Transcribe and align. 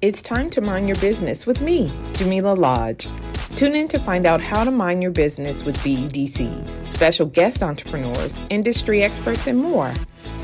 It's 0.00 0.22
time 0.22 0.48
to 0.50 0.60
mind 0.60 0.86
your 0.86 0.96
business 0.98 1.44
with 1.44 1.60
me, 1.60 1.88
Jamillah 2.12 2.56
Lodge. 2.56 3.08
Tune 3.56 3.74
in 3.74 3.88
to 3.88 3.98
find 3.98 4.26
out 4.26 4.40
how 4.40 4.62
to 4.62 4.70
mind 4.70 5.02
your 5.02 5.10
business 5.10 5.64
with 5.64 5.76
BEDC, 5.78 6.86
special 6.86 7.26
guest 7.26 7.64
entrepreneurs, 7.64 8.44
industry 8.48 9.02
experts, 9.02 9.48
and 9.48 9.58
more. 9.58 9.92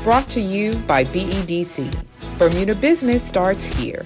Brought 0.03 0.27
to 0.31 0.41
you 0.41 0.73
by 0.87 1.05
BEDC. 1.05 1.89
Bermuda 2.37 2.75
Business 2.75 3.23
starts 3.23 3.63
here. 3.63 4.05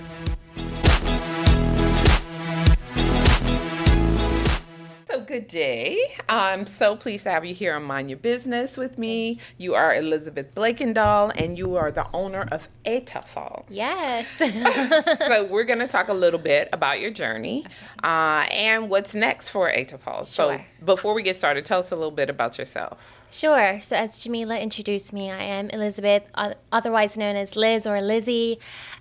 Day. 5.50 5.97
I'm 6.29 6.68
so 6.68 6.96
pleased 6.96 7.24
to 7.24 7.31
have 7.31 7.44
you 7.44 7.56
here 7.56 7.74
on 7.76 7.84
Mind 7.84 8.10
Your 8.12 8.20
Business 8.20 8.78
with 8.78 8.99
me. 8.99 9.40
You 9.58 9.74
are 9.74 9.96
Elizabeth 9.96 10.54
Blakendal, 10.54 11.31
and 11.36 11.58
you 11.58 11.76
are 11.76 11.92
the 11.92 12.08
owner 12.13 12.48
of 12.52 12.68
EETTAFEL. 12.86 13.66
Yes. 13.67 14.28
so 15.28 15.46
we're 15.46 15.63
going 15.63 15.80
to 15.80 15.88
talk 15.88 16.08
a 16.08 16.13
little 16.13 16.40
bit 16.40 16.70
about 16.71 16.99
your 16.99 17.09
journey 17.09 17.66
uh, 18.04 18.45
and 18.52 18.90
what's 18.91 19.16
next 19.16 19.49
for 19.49 19.71
EETTAFEL. 19.71 20.27
So 20.27 20.49
Sure. 20.52 20.66
before 20.85 21.13
we 21.16 21.23
get 21.23 21.35
started, 21.35 21.66
tell 21.66 21.79
us 21.79 21.91
a 21.91 21.95
little 21.95 22.12
bit 22.12 22.29
about 22.29 22.57
yourself. 22.59 22.99
Sure. 23.31 23.79
So, 23.81 23.95
as 23.95 24.17
Jamillah 24.19 24.59
introduced 24.61 25.13
me, 25.13 25.29
I 25.29 25.43
am 25.43 25.70
Elizabeth, 25.70 26.23
otherwise 26.71 27.15
known 27.15 27.35
as 27.35 27.55
Liz 27.55 27.85
or 27.85 28.01
Lizzie, 28.01 28.59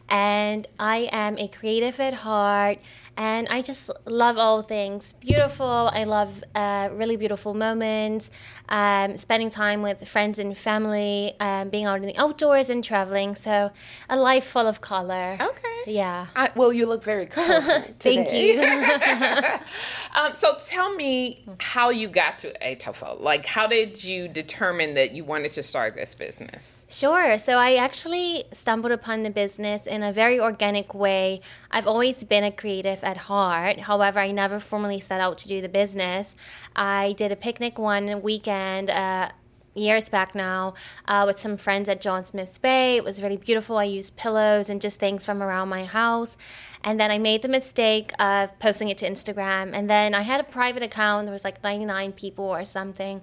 and 0.08 0.68
I 0.78 1.08
am 1.12 1.38
a 1.38 1.48
creative 1.48 1.98
at 1.98 2.14
heart. 2.14 2.78
And 3.16 3.48
I 3.48 3.62
just 3.62 3.90
love 4.04 4.38
all 4.38 4.62
things 4.62 5.12
beautiful. 5.14 5.90
I 5.92 6.04
love 6.04 6.44
uh, 6.54 6.88
really 6.92 7.16
beautiful 7.16 7.52
moments, 7.52 8.30
um, 8.68 9.16
spending 9.16 9.50
time 9.50 9.82
with 9.82 10.06
friends 10.06 10.38
and 10.38 10.56
family, 10.56 11.34
um, 11.40 11.68
being 11.70 11.86
out 11.86 11.96
in 11.96 12.06
the 12.06 12.16
outdoors 12.16 12.70
and 12.70 12.84
traveling. 12.84 13.34
So, 13.34 13.72
a 14.08 14.16
life 14.16 14.44
full 14.44 14.66
of 14.66 14.80
color. 14.80 15.36
Okay. 15.40 15.77
Yeah. 15.88 16.26
I, 16.36 16.50
well, 16.54 16.72
you 16.72 16.86
look 16.86 17.02
very 17.02 17.26
colorful 17.38 17.94
Thank 17.98 18.32
you. 18.32 18.60
um, 20.20 20.34
so 20.34 20.56
tell 20.66 20.94
me 20.94 21.44
how 21.60 21.90
you 21.90 22.08
got 22.08 22.38
to 22.40 22.52
EETTAFEL. 22.60 23.20
Like, 23.20 23.46
how 23.46 23.66
did 23.66 24.04
you 24.04 24.28
determine 24.28 24.94
that 24.94 25.12
you 25.12 25.24
wanted 25.24 25.50
to 25.52 25.62
start 25.62 25.94
this 25.94 26.14
business? 26.14 26.84
Sure. 26.88 27.38
So 27.38 27.56
I 27.56 27.76
actually 27.76 28.44
stumbled 28.52 28.92
upon 28.92 29.22
the 29.22 29.30
business 29.30 29.86
in 29.86 30.02
a 30.02 30.12
very 30.12 30.38
organic 30.38 30.94
way. 30.94 31.40
I've 31.70 31.86
always 31.86 32.22
been 32.24 32.44
a 32.44 32.52
creative 32.52 33.02
at 33.02 33.16
heart. 33.16 33.80
However, 33.80 34.20
I 34.20 34.30
never 34.30 34.60
formally 34.60 35.00
set 35.00 35.20
out 35.20 35.38
to 35.38 35.48
do 35.48 35.60
the 35.60 35.68
business. 35.68 36.34
I 36.76 37.12
did 37.12 37.32
a 37.32 37.36
picnic 37.36 37.78
one 37.78 38.22
weekend. 38.22 38.90
Uh, 38.90 39.30
Years 39.78 40.08
back 40.08 40.34
now, 40.34 40.74
uh, 41.06 41.24
with 41.26 41.38
some 41.38 41.56
friends 41.56 41.88
at 41.88 42.00
John 42.00 42.24
Smith's 42.24 42.58
Bay. 42.58 42.96
It 42.96 43.04
was 43.04 43.22
really 43.22 43.36
beautiful. 43.36 43.78
I 43.78 43.84
used 43.84 44.16
pillows 44.16 44.68
and 44.68 44.80
just 44.80 44.98
things 44.98 45.24
from 45.24 45.42
around 45.42 45.68
my 45.68 45.84
house. 45.84 46.36
And 46.84 46.98
then 46.98 47.10
I 47.10 47.18
made 47.18 47.42
the 47.42 47.48
mistake 47.48 48.12
of 48.18 48.56
posting 48.58 48.88
it 48.88 48.98
to 48.98 49.08
Instagram. 49.08 49.72
And 49.72 49.88
then 49.88 50.14
I 50.14 50.22
had 50.22 50.40
a 50.40 50.44
private 50.44 50.82
account. 50.82 51.26
There 51.26 51.32
was 51.32 51.44
like 51.44 51.62
99 51.62 52.12
people 52.12 52.44
or 52.44 52.64
something. 52.64 53.22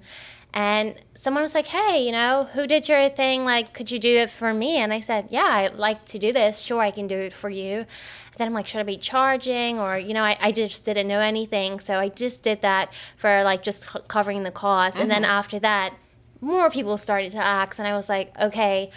And 0.56 0.96
someone 1.16 1.44
was 1.44 1.54
like, 1.54 1.68
hey, 1.68 2.06
you 2.06 2.14
know, 2.14 2.48
who 2.54 2.66
did 2.66 2.88
your 2.88 3.10
thing? 3.10 3.44
Like, 3.44 3.74
could 3.74 3.92
you 3.92 4.00
do 4.00 4.20
it 4.20 4.30
for 4.30 4.54
me? 4.54 4.78
And 4.78 4.94
I 4.94 5.02
said, 5.02 5.28
yeah, 5.30 5.44
I'd 5.44 5.76
like 5.76 6.06
to 6.06 6.20
do 6.20 6.32
this. 6.32 6.62
Sure, 6.62 6.80
I 6.80 6.92
can 6.92 7.08
do 7.08 7.18
it 7.18 7.34
for 7.34 7.50
you. 7.50 7.86
Then 8.38 8.48
I'm 8.48 8.54
like, 8.54 8.66
should 8.66 8.80
I 8.80 8.84
be 8.84 8.98
charging? 8.98 9.80
Or, 9.80 9.98
you 9.98 10.14
know, 10.14 10.24
I, 10.24 10.38
I 10.40 10.52
just 10.54 10.86
didn't 10.86 11.10
know 11.10 11.20
anything. 11.20 11.82
So 11.82 12.00
I 12.00 12.08
just 12.08 12.42
did 12.42 12.62
that 12.62 12.94
for 13.18 13.44
like 13.44 13.64
just 13.64 13.86
covering 14.08 14.44
the 14.44 14.52
cost. 14.52 14.98
And 14.98 15.12
then 15.12 15.26
after 15.26 15.60
that, 15.60 15.94
more 16.42 16.70
people 16.70 16.98
started 16.98 17.32
to 17.32 17.38
ask. 17.40 17.80
And 17.80 17.88
I 17.88 17.94
was 17.94 18.10
like, 18.10 18.38
okay, 18.40 18.92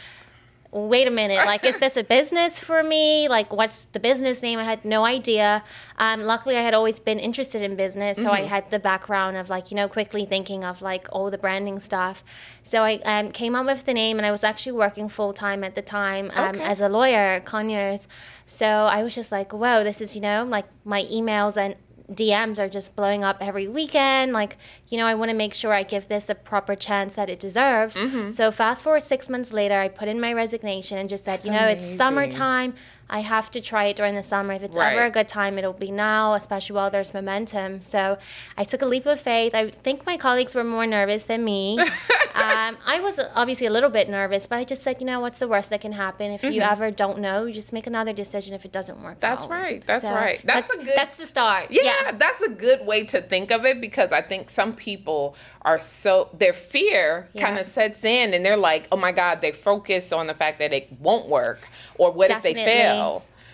wait 0.70 1.08
a 1.08 1.10
minute 1.10 1.46
like 1.46 1.64
is 1.64 1.78
this 1.78 1.96
a 1.96 2.04
business 2.04 2.58
for 2.58 2.82
me? 2.82 3.26
Like 3.26 3.50
what's 3.54 3.86
the 3.86 3.98
business 3.98 4.42
name? 4.42 4.58
I 4.58 4.64
had 4.64 4.84
no 4.84 5.02
idea. 5.06 5.64
Um, 5.96 6.20
luckily 6.24 6.58
i 6.58 6.60
had 6.60 6.74
always 6.74 7.00
been 7.00 7.18
interested 7.18 7.62
in 7.62 7.74
business 7.74 8.18
so 8.20 8.30
i 8.30 8.42
had 8.42 8.70
the 8.70 8.78
background 8.78 9.38
of 9.38 9.48
like 9.48 9.70
you 9.70 9.76
know 9.76 9.88
quickly 9.88 10.26
thinking 10.26 10.64
of 10.64 10.82
like 10.82 11.08
all 11.10 11.30
the 11.30 11.38
branding 11.38 11.80
stuff. 11.80 12.22
So 12.62 12.82
i 12.82 12.96
um, 13.06 13.30
came 13.32 13.54
up 13.54 13.64
with 13.64 13.86
the 13.86 13.94
name 13.94 14.18
and 14.18 14.26
i 14.26 14.30
was 14.30 14.44
actually 14.44 14.72
working 14.72 15.08
full-time 15.08 15.64
at 15.64 15.74
the 15.74 15.80
time 15.80 16.30
um, 16.34 16.56
Okay. 16.56 16.60
as 16.64 16.82
a 16.82 16.88
lawyer 16.90 17.40
Conyers. 17.40 18.06
So 18.44 18.66
i 18.66 19.02
was 19.02 19.14
just 19.14 19.32
like 19.32 19.54
whoa 19.54 19.82
this 19.84 20.02
is 20.02 20.14
you 20.14 20.20
know 20.20 20.44
like 20.44 20.66
my 20.84 21.04
emails 21.04 21.56
and 21.56 21.76
DMs 22.10 22.58
are 22.58 22.68
just 22.68 22.96
blowing 22.96 23.22
up 23.22 23.38
every 23.40 23.68
weekend. 23.68 24.32
Like, 24.32 24.56
you 24.88 24.96
know, 24.96 25.06
I 25.06 25.14
want 25.14 25.30
to 25.30 25.36
make 25.36 25.52
sure 25.52 25.72
I 25.72 25.82
give 25.82 26.08
this 26.08 26.28
a 26.28 26.34
proper 26.34 26.74
chance 26.74 27.14
that 27.16 27.28
it 27.28 27.38
deserves. 27.38 27.96
Mm-hmm. 27.96 28.30
So, 28.30 28.50
fast 28.50 28.82
forward 28.82 29.02
six 29.02 29.28
months 29.28 29.52
later, 29.52 29.78
I 29.78 29.88
put 29.88 30.08
in 30.08 30.20
my 30.20 30.32
resignation 30.32 30.98
and 30.98 31.08
just 31.08 31.24
said, 31.24 31.44
you 31.44 31.52
know, 31.52 31.66
it's 31.66 31.84
summertime. 31.84 32.74
I 33.10 33.20
have 33.20 33.50
to 33.52 33.60
try 33.60 33.86
it 33.86 33.96
during 33.96 34.14
the 34.14 34.22
summer. 34.22 34.52
If 34.54 34.62
it's 34.62 34.76
ever 34.76 35.04
a 35.04 35.10
good 35.10 35.28
time, 35.28 35.58
it'll 35.58 35.72
be 35.72 35.90
now, 35.90 36.34
especially 36.34 36.74
while 36.76 36.90
there's 36.90 37.14
momentum. 37.14 37.82
So, 37.82 38.18
I 38.56 38.64
took 38.64 38.82
a 38.82 38.86
leap 38.86 39.06
of 39.06 39.20
faith. 39.20 39.54
I 39.54 39.70
think 39.70 40.04
my 40.06 40.16
colleagues 40.16 40.54
were 40.54 40.64
more 40.64 40.86
nervous 40.86 41.24
than 41.24 41.44
me. 41.44 41.78
um, 42.34 42.76
I 42.86 43.00
was 43.02 43.18
obviously 43.34 43.66
a 43.66 43.70
little 43.70 43.90
bit 43.90 44.08
nervous, 44.08 44.46
but 44.46 44.56
I 44.58 44.64
just 44.64 44.82
said, 44.82 44.96
you 45.00 45.06
know, 45.06 45.20
what's 45.20 45.38
the 45.38 45.48
worst 45.48 45.70
that 45.70 45.80
can 45.80 45.92
happen? 45.92 46.30
If 46.32 46.42
you 46.44 46.60
ever 46.60 46.90
don't 46.90 47.18
know, 47.18 47.44
you 47.46 47.52
just 47.54 47.72
make 47.72 47.86
another 47.86 48.12
decision 48.12 48.54
if 48.54 48.64
it 48.64 48.72
doesn't 48.72 48.96
work 49.02 49.08
Mm-hmm. 49.08 49.20
That's 49.20 49.44
out. 49.46 49.50
right. 49.50 49.84
That's 49.86 50.04
So 50.04 50.12
right. 50.12 50.40
That's 50.44 50.68
That's, 50.68 50.74
a 50.82 50.84
good- 50.84 50.94
that's 50.96 51.16
the 51.16 51.26
start. 51.26 51.66
Yeah, 51.70 52.12
that's 52.12 52.42
a 52.42 52.50
good 52.50 52.86
way 52.86 53.04
to 53.04 53.20
think 53.22 53.50
of 53.50 53.64
it 53.64 53.80
because 53.80 54.12
I 54.12 54.20
think 54.20 54.50
some 54.50 54.74
people 54.74 55.34
are 55.62 55.78
so 55.78 56.28
their 56.32 56.52
fear 56.52 57.28
Yeah. 57.32 57.44
kind 57.46 57.58
of 57.58 57.66
sets 57.66 58.04
in 58.04 58.34
and 58.34 58.44
they're 58.44 58.56
like, 58.56 58.86
"Oh 58.92 58.96
my 58.96 59.12
god, 59.12 59.40
they 59.40 59.52
focus 59.52 60.12
on 60.12 60.26
the 60.26 60.34
fact 60.34 60.58
that 60.60 60.72
it 60.72 60.88
won't 61.00 61.26
work 61.26 61.66
or 61.96 62.10
what 62.12 62.30
if 62.30 62.42
they 62.42 62.54
fail?" 62.54 62.97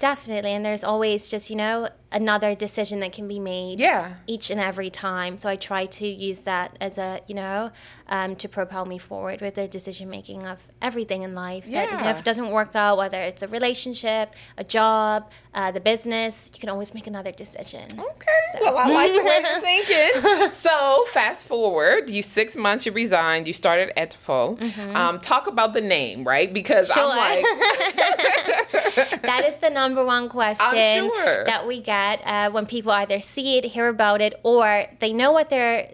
Definitely. 0.01 0.53
And 0.53 0.65
there's 0.65 0.85
always 0.85 1.29
just, 1.29 1.51
you 1.51 1.57
know, 1.57 1.89
another 2.15 2.55
decision 2.55 3.01
that 3.01 3.13
can 3.13 3.27
be 3.29 3.39
made 3.41 3.81
Yeah. 3.81 4.15
each 4.27 4.51
and 4.51 4.61
every 4.61 4.89
time. 4.89 5.37
So 5.37 5.49
I 5.49 5.57
try 5.57 5.85
to 5.87 6.07
use 6.07 6.41
that 6.43 6.77
as 6.81 6.97
a, 6.97 7.21
you 7.27 7.35
know, 7.35 7.71
um, 8.09 8.37
to 8.37 8.49
propel 8.49 8.85
me 8.87 8.99
forward 8.99 9.41
with 9.41 9.57
the 9.57 9.67
decision 9.69 10.09
making 10.09 10.45
of 10.45 10.59
everything 10.81 11.23
in 11.25 11.35
life. 11.35 11.65
That, 11.67 11.91
you 11.91 11.97
know, 11.99 12.05
Yeah. 12.05 12.11
if 12.13 12.19
it 12.21 12.25
doesn't 12.25 12.51
work 12.51 12.71
out, 12.77 12.97
whether 12.99 13.21
it's 13.21 13.43
a 13.43 13.49
relationship, 13.49 14.33
a 14.57 14.65
job, 14.65 15.31
uh, 15.55 15.71
the 15.73 15.81
business, 15.81 16.51
you 16.55 16.61
can 16.61 16.69
always 16.69 16.95
make 16.95 17.07
another 17.09 17.33
decision. 17.33 17.87
Okay. 17.99 18.41
So- 18.53 18.59
Well, 18.63 18.79
I 18.79 18.87
like 18.89 19.13
the 19.13 19.25
way 19.25 19.41
you're 19.43 19.61
thinking. 19.73 20.53
so, 20.53 21.05
fast 21.13 21.45
forward, 21.45 22.11
you 22.11 22.23
six 22.23 22.55
months, 22.57 22.87
you 22.87 22.93
resigned, 22.93 23.49
you 23.49 23.53
started 23.55 23.93
EETTAFEL. 23.97 24.95
Um, 24.95 25.19
talk 25.21 25.47
about 25.49 25.73
the 25.73 25.81
name, 25.81 26.23
right? 26.25 26.53
Because 26.53 26.91
I'm 26.91 27.05
Mm-hmm. 27.05 27.25
Like, 27.25 27.45
that 29.31 29.45
is 29.49 29.57
the 29.57 29.71
number 29.71 30.05
one 30.05 30.29
question 30.29 31.11
sure. 31.11 31.45
that 31.45 31.67
we 31.67 31.81
get 31.81 32.04
uh, 32.25 32.51
when 32.51 32.67
people 32.67 32.93
either 32.93 33.21
see 33.21 33.59
it, 33.59 33.65
hear 33.65 33.89
about 33.89 34.21
it, 34.21 34.35
or 34.43 34.87
they 35.01 35.13
know 35.13 35.33
what 35.33 35.51
they're 35.51 35.89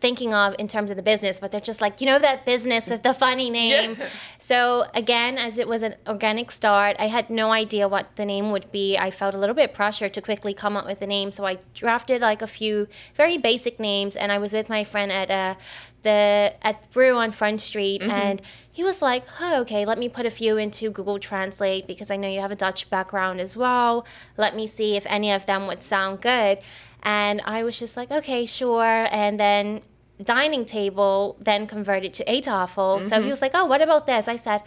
thinking 0.00 0.32
of 0.32 0.54
in 0.58 0.68
terms 0.68 0.90
of 0.90 0.96
the 0.96 1.02
business, 1.02 1.40
but 1.40 1.50
they're 1.50 1.60
just 1.60 1.80
like, 1.80 2.00
you 2.00 2.06
know, 2.06 2.18
that 2.18 2.46
business 2.46 2.88
with 2.88 3.02
the 3.02 3.14
funny 3.14 3.50
name. 3.62 3.96
Yeah. 3.98 4.08
So, 4.38 4.84
again, 4.94 5.36
as 5.36 5.58
it 5.58 5.68
was 5.68 5.82
an 5.82 5.96
organic 6.06 6.50
start, 6.50 6.96
I 6.98 7.08
had 7.08 7.28
no 7.28 7.52
idea 7.52 7.88
what 7.88 8.16
the 8.16 8.24
name 8.24 8.50
would 8.50 8.70
be. 8.72 8.96
I 8.96 9.10
felt 9.10 9.34
a 9.34 9.38
little 9.38 9.54
bit 9.54 9.74
pressure 9.74 10.08
to 10.08 10.22
quickly 10.22 10.54
come 10.54 10.76
up 10.76 10.86
with 10.86 11.02
a 11.02 11.06
name. 11.06 11.32
So, 11.32 11.44
I 11.44 11.58
drafted 11.74 12.22
like 12.22 12.42
a 12.42 12.46
few 12.46 12.88
very 13.14 13.38
basic 13.38 13.78
names, 13.80 14.16
and 14.16 14.32
I 14.32 14.38
was 14.38 14.52
with 14.52 14.68
my 14.68 14.84
friend 14.84 15.12
at 15.12 15.30
uh, 15.30 15.54
the 16.02 16.54
at 16.62 16.90
Brew 16.92 17.16
on 17.16 17.32
Front 17.32 17.60
Street, 17.60 18.02
and 18.02 18.40
he 18.70 18.84
was 18.84 19.02
like, 19.02 19.24
oh, 19.40 19.62
okay, 19.62 19.84
let 19.84 19.98
me 19.98 20.08
put 20.08 20.24
a 20.24 20.30
few 20.30 20.56
into 20.56 20.90
Google 20.90 21.18
Translate 21.18 21.86
because 21.88 22.12
I 22.12 22.16
know 22.16 22.28
you 22.28 22.40
have 22.40 22.52
a 22.52 22.56
Dutch 22.56 22.88
background 22.88 23.40
as 23.40 23.56
well. 23.56 24.06
Let 24.36 24.54
me 24.54 24.68
see 24.68 24.96
if 24.96 25.04
any 25.06 25.32
of 25.32 25.46
them 25.46 25.66
would 25.66 25.82
sound 25.82 26.20
good. 26.20 26.60
And 27.02 27.40
I 27.44 27.64
was 27.64 27.78
just 27.78 27.96
like, 27.96 28.10
okay, 28.10 28.46
sure. 28.46 29.08
And 29.10 29.38
then 29.38 29.82
dining 30.22 30.64
table 30.64 31.36
then 31.40 31.66
converted 31.66 32.12
to 32.14 32.24
a 32.30 32.40
tafel. 32.40 33.02
So 33.02 33.16
he 33.16 33.20
mm-hmm. 33.20 33.30
was 33.30 33.42
like, 33.42 33.52
oh, 33.54 33.66
what 33.66 33.82
about 33.82 34.06
this? 34.06 34.26
I 34.26 34.36
said, 34.36 34.62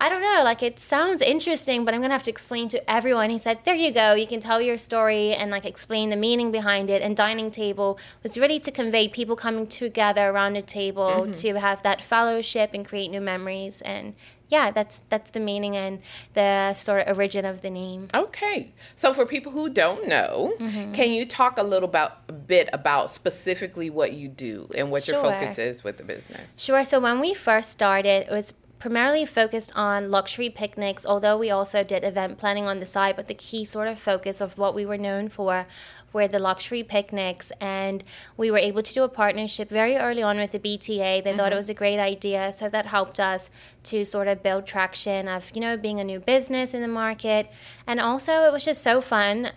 I 0.00 0.08
don't 0.08 0.22
know, 0.22 0.42
like 0.44 0.62
it 0.62 0.78
sounds 0.78 1.20
interesting, 1.22 1.84
but 1.84 1.92
I'm 1.92 2.00
gonna 2.00 2.14
have 2.14 2.22
to 2.24 2.30
explain 2.30 2.68
to 2.68 2.90
everyone. 2.90 3.30
He 3.30 3.38
said, 3.40 3.58
There 3.64 3.74
you 3.74 3.90
go, 3.90 4.14
you 4.14 4.28
can 4.28 4.38
tell 4.38 4.62
your 4.62 4.78
story 4.78 5.34
and 5.34 5.50
like 5.50 5.64
explain 5.64 6.10
the 6.10 6.16
meaning 6.16 6.52
behind 6.52 6.88
it. 6.88 7.02
And 7.02 7.16
dining 7.16 7.50
table 7.50 7.98
was 8.22 8.38
really 8.38 8.60
to 8.60 8.70
convey 8.70 9.08
people 9.08 9.34
coming 9.34 9.66
together 9.66 10.28
around 10.28 10.56
a 10.56 10.62
table 10.62 11.10
mm-hmm. 11.22 11.32
to 11.32 11.58
have 11.58 11.82
that 11.82 12.00
fellowship 12.00 12.70
and 12.74 12.86
create 12.86 13.08
new 13.08 13.20
memories. 13.20 13.82
And 13.82 14.14
yeah, 14.48 14.70
that's 14.70 15.02
that's 15.08 15.30
the 15.30 15.40
meaning 15.40 15.76
and 15.76 16.00
the 16.34 16.74
sort 16.74 17.06
of 17.06 17.16
origin 17.16 17.44
of 17.44 17.62
the 17.62 17.70
name. 17.70 18.08
Okay. 18.14 18.72
So 18.96 19.12
for 19.14 19.26
people 19.26 19.52
who 19.52 19.68
don't 19.68 20.08
know, 20.08 20.54
Mm-hmm. 20.58 20.92
can 20.92 21.10
you 21.12 21.24
talk 21.26 21.58
a 21.58 21.62
little 21.62 21.88
about 21.88 22.18
a 22.28 22.32
bit 22.32 22.68
about 22.72 23.10
specifically 23.10 23.90
what 23.90 24.12
you 24.12 24.28
do 24.28 24.68
and 24.76 24.90
what 24.90 25.06
your 25.06 25.20
focus 25.22 25.58
is 25.58 25.84
with 25.84 25.98
the 25.98 26.04
business? 26.04 26.40
Sure. 26.56 26.84
So 26.84 26.98
when 27.00 27.20
we 27.20 27.34
first 27.34 27.70
started, 27.70 28.26
it 28.26 28.30
was 28.30 28.54
primarily 28.78 29.26
focused 29.26 29.72
on 29.74 30.08
luxury 30.10 30.48
picnics, 30.48 31.04
although 31.04 31.36
we 31.36 31.50
also 31.50 31.82
did 31.82 32.04
event 32.04 32.38
planning 32.38 32.66
on 32.66 32.78
the 32.80 32.86
side. 32.86 33.16
But 33.16 33.26
the 33.26 33.34
key 33.34 33.64
sort 33.64 33.88
of 33.88 33.98
focus 33.98 34.40
of 34.40 34.56
what 34.56 34.74
we 34.74 34.86
were 34.86 34.98
known 34.98 35.28
for 35.28 35.66
were 36.12 36.28
the 36.28 36.38
luxury 36.38 36.82
picnics. 36.82 37.50
And 37.60 38.04
we 38.36 38.50
were 38.50 38.58
able 38.58 38.82
to 38.82 38.94
do 38.94 39.02
a 39.02 39.08
partnership 39.08 39.68
very 39.68 39.96
early 39.96 40.22
on 40.22 40.38
with 40.38 40.52
the 40.52 40.58
BTA. 40.58 40.88
They 40.88 41.22
mm-hmm. 41.22 41.36
thought 41.36 41.52
it 41.52 41.56
was 41.56 41.68
a 41.68 41.74
great 41.74 41.98
idea. 41.98 42.52
So 42.56 42.68
that 42.68 42.86
helped 42.86 43.20
us 43.20 43.50
to 43.84 44.04
sort 44.04 44.28
of 44.28 44.42
build 44.42 44.66
traction 44.66 45.28
of, 45.28 45.50
you 45.54 45.60
know, 45.60 45.76
being 45.76 46.00
a 46.00 46.04
new 46.04 46.20
business 46.20 46.74
in 46.74 46.82
the 46.82 46.88
market. 46.88 47.50
And 47.86 48.00
also, 48.00 48.44
it 48.44 48.52
was 48.52 48.64
just 48.64 48.82
so 48.82 49.00
fun 49.00 49.50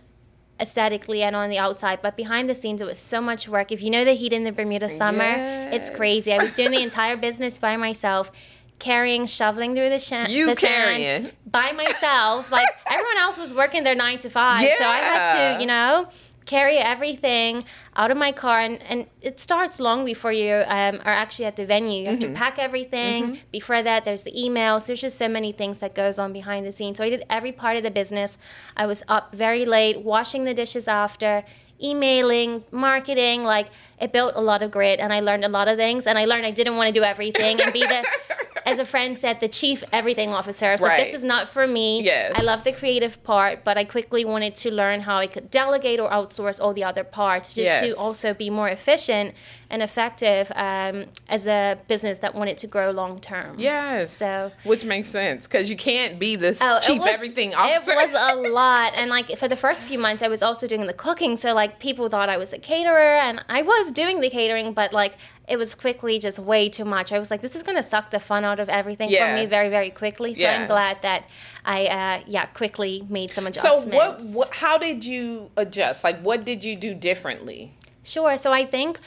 aesthetically 0.62 1.24
and 1.24 1.36
on 1.36 1.50
the 1.50 1.57
outside, 1.57 2.00
but 2.01 2.15
behind 2.15 2.48
the 2.48 2.53
scenes, 2.53 2.81
it 2.81 2.86
was 2.86 3.00
so 3.00 3.19
much 3.19 3.48
work. 3.50 3.71
If 3.71 3.81
you 3.81 3.89
know 3.89 4.06
the 4.06 4.13
heat 4.13 4.31
in 4.31 4.44
the 4.44 4.51
Bermuda 4.51 4.89
summer, 4.89 5.24
yes. 5.24 5.74
it's 5.74 5.89
crazy. 5.89 6.31
I 6.31 6.38
was 6.38 6.53
doing 6.53 6.71
the 6.71 6.81
entire 6.83 7.18
business 7.18 7.57
by 7.57 7.75
myself 7.77 8.31
carrying, 8.77 9.25
shoveling 9.25 9.74
through 9.74 9.89
the, 9.89 10.00
sh- 10.00 10.30
you 10.30 10.48
the 10.48 10.56
carrying. 10.56 11.25
sand 11.25 11.33
by 11.45 11.71
myself. 11.71 12.51
like 12.51 12.68
everyone 12.88 13.18
else 13.18 13.38
was 13.38 13.53
working 13.53 13.83
their 13.83 13.95
nine 13.95 14.19
to 14.19 14.30
five, 14.30 14.63
yeah. 14.63 14.77
so 14.77 14.86
I 14.86 14.98
had 14.98 15.56
to, 15.56 15.62
you 15.62 15.68
know, 15.68 16.07
carry 16.51 16.77
everything 16.77 17.63
out 17.95 18.12
of 18.12 18.18
my 18.18 18.33
car 18.33 18.59
and, 18.59 18.83
and 18.83 19.07
it 19.21 19.39
starts 19.39 19.80
long 19.80 20.03
before 20.03 20.33
you 20.33 20.53
um, 20.68 20.95
are 21.06 21.18
actually 21.24 21.45
at 21.45 21.56
the 21.56 21.65
venue. 21.65 22.01
You 22.01 22.09
have 22.09 22.19
mm-hmm. 22.19 22.33
to 22.33 22.39
pack 22.44 22.59
everything. 22.59 23.19
Mm-hmm. 23.24 23.51
before 23.51 23.81
that 23.81 24.03
there's 24.03 24.24
the 24.24 24.33
emails. 24.33 24.86
There's 24.86 25.00
just 25.00 25.18
so 25.18 25.30
many 25.30 25.53
things 25.53 25.80
that 25.80 25.95
goes 25.95 26.19
on 26.19 26.33
behind 26.33 26.65
the 26.65 26.74
scenes. 26.74 26.98
So 26.98 27.06
i 27.06 27.09
did 27.09 27.24
every 27.30 27.53
part 27.53 27.77
of 27.77 27.83
the 27.83 27.92
business. 28.01 28.38
I 28.75 28.86
was 28.86 29.01
up 29.07 29.33
very 29.33 29.63
late 29.63 30.01
washing 30.13 30.44
the 30.44 30.53
dishes 30.53 30.89
after 30.89 31.45
emailing 31.83 32.63
marketing 32.71 33.44
like 33.44 33.68
it 34.00 34.12
built 34.13 34.33
a 34.36 34.42
lot 34.42 34.62
of 34.62 34.69
grit 34.69 35.00
and 35.00 35.12
i 35.12 35.19
learned 35.19 35.44
a 35.44 35.50
lot 35.57 35.68
of 35.68 35.77
things 35.77 36.06
and 36.06 36.15
i 36.15 36.25
learned 36.25 36.45
i 36.45 36.51
didn't 36.51 36.75
want 36.77 36.88
to 36.88 36.94
do 36.94 37.03
everything 37.03 37.59
and 37.59 37.74
be 37.74 37.81
the 37.81 38.06
as 38.65 38.79
a 38.79 38.85
friend 38.85 39.17
said, 39.17 39.39
the 39.39 39.47
chief 39.47 39.83
everything 39.91 40.33
officer. 40.33 40.77
So 40.77 40.85
right. 40.85 41.03
this 41.03 41.13
is 41.13 41.23
not 41.23 41.49
for 41.49 41.67
me. 41.67 42.03
Yes. 42.03 42.33
I 42.35 42.41
love 42.41 42.63
the 42.63 42.71
creative 42.71 43.23
part, 43.23 43.63
but 43.63 43.77
I 43.77 43.83
quickly 43.83 44.25
wanted 44.25 44.55
to 44.55 44.71
learn 44.71 45.01
how 45.01 45.17
I 45.17 45.27
could 45.27 45.51
delegate 45.51 45.99
or 45.99 46.09
outsource 46.09 46.59
all 46.59 46.73
the 46.73 46.83
other 46.83 47.03
parts 47.03 47.53
just 47.53 47.65
yes. 47.65 47.81
to 47.81 47.97
also 47.97 48.33
be 48.33 48.49
more 48.49 48.69
efficient 48.69 49.33
and 49.71 49.81
effective 49.81 50.51
um, 50.55 51.05
as 51.29 51.47
a 51.47 51.79
business 51.87 52.19
that 52.19 52.35
wanted 52.35 52.57
to 52.57 52.67
grow 52.67 52.91
long 52.91 53.19
term. 53.19 53.55
Yes. 53.57 54.11
So 54.11 54.51
which 54.63 54.83
makes 54.83 55.09
sense 55.09 55.47
because 55.47 55.69
you 55.69 55.77
can't 55.77 56.19
be 56.19 56.35
this 56.35 56.59
oh, 56.61 56.79
chief 56.81 56.99
was, 56.99 57.07
everything 57.07 57.55
officer. 57.55 57.93
It 57.93 58.11
was 58.11 58.13
a 58.13 58.49
lot, 58.51 58.93
and 58.95 59.09
like 59.09 59.37
for 59.37 59.47
the 59.47 59.55
first 59.55 59.85
few 59.85 59.97
months, 59.97 60.21
I 60.21 60.27
was 60.27 60.43
also 60.43 60.67
doing 60.67 60.87
the 60.87 60.93
cooking. 60.93 61.37
So 61.37 61.53
like 61.53 61.79
people 61.79 62.09
thought 62.09 62.29
I 62.29 62.37
was 62.37 62.51
a 62.53 62.59
caterer, 62.59 63.15
and 63.15 63.43
I 63.49 63.61
was 63.61 63.91
doing 63.91 64.19
the 64.19 64.29
catering, 64.29 64.73
but 64.73 64.91
like 64.93 65.15
it 65.47 65.57
was 65.57 65.75
quickly 65.75 66.19
just 66.19 66.39
way 66.39 66.69
too 66.69 66.85
much. 66.85 67.11
I 67.11 67.19
was 67.19 67.31
like, 67.31 67.41
this 67.41 67.55
is 67.55 67.63
going 67.63 67.75
to 67.75 67.83
suck 67.83 68.11
the 68.11 68.19
fun 68.19 68.45
out 68.45 68.59
of 68.59 68.69
everything 68.69 69.09
yes. 69.09 69.29
for 69.29 69.35
me 69.35 69.45
very, 69.45 69.69
very 69.69 69.89
quickly. 69.89 70.33
So 70.33 70.41
yes. 70.41 70.61
I'm 70.61 70.67
glad 70.67 71.01
that 71.01 71.25
I, 71.65 71.85
uh, 71.88 72.23
yeah, 72.27 72.45
quickly 72.47 73.05
made 73.09 73.31
some 73.31 73.47
adjustments. 73.47 73.91
So 73.91 73.97
what, 73.97 74.21
what, 74.33 74.53
how 74.55 74.77
did 74.77 75.03
you 75.03 75.51
adjust? 75.57 76.03
Like, 76.03 76.21
what 76.21 76.45
did 76.45 76.63
you 76.63 76.75
do 76.75 76.93
differently? 76.93 77.73
Sure. 78.03 78.38
So 78.38 78.51
I 78.51 78.65
think 78.65 78.99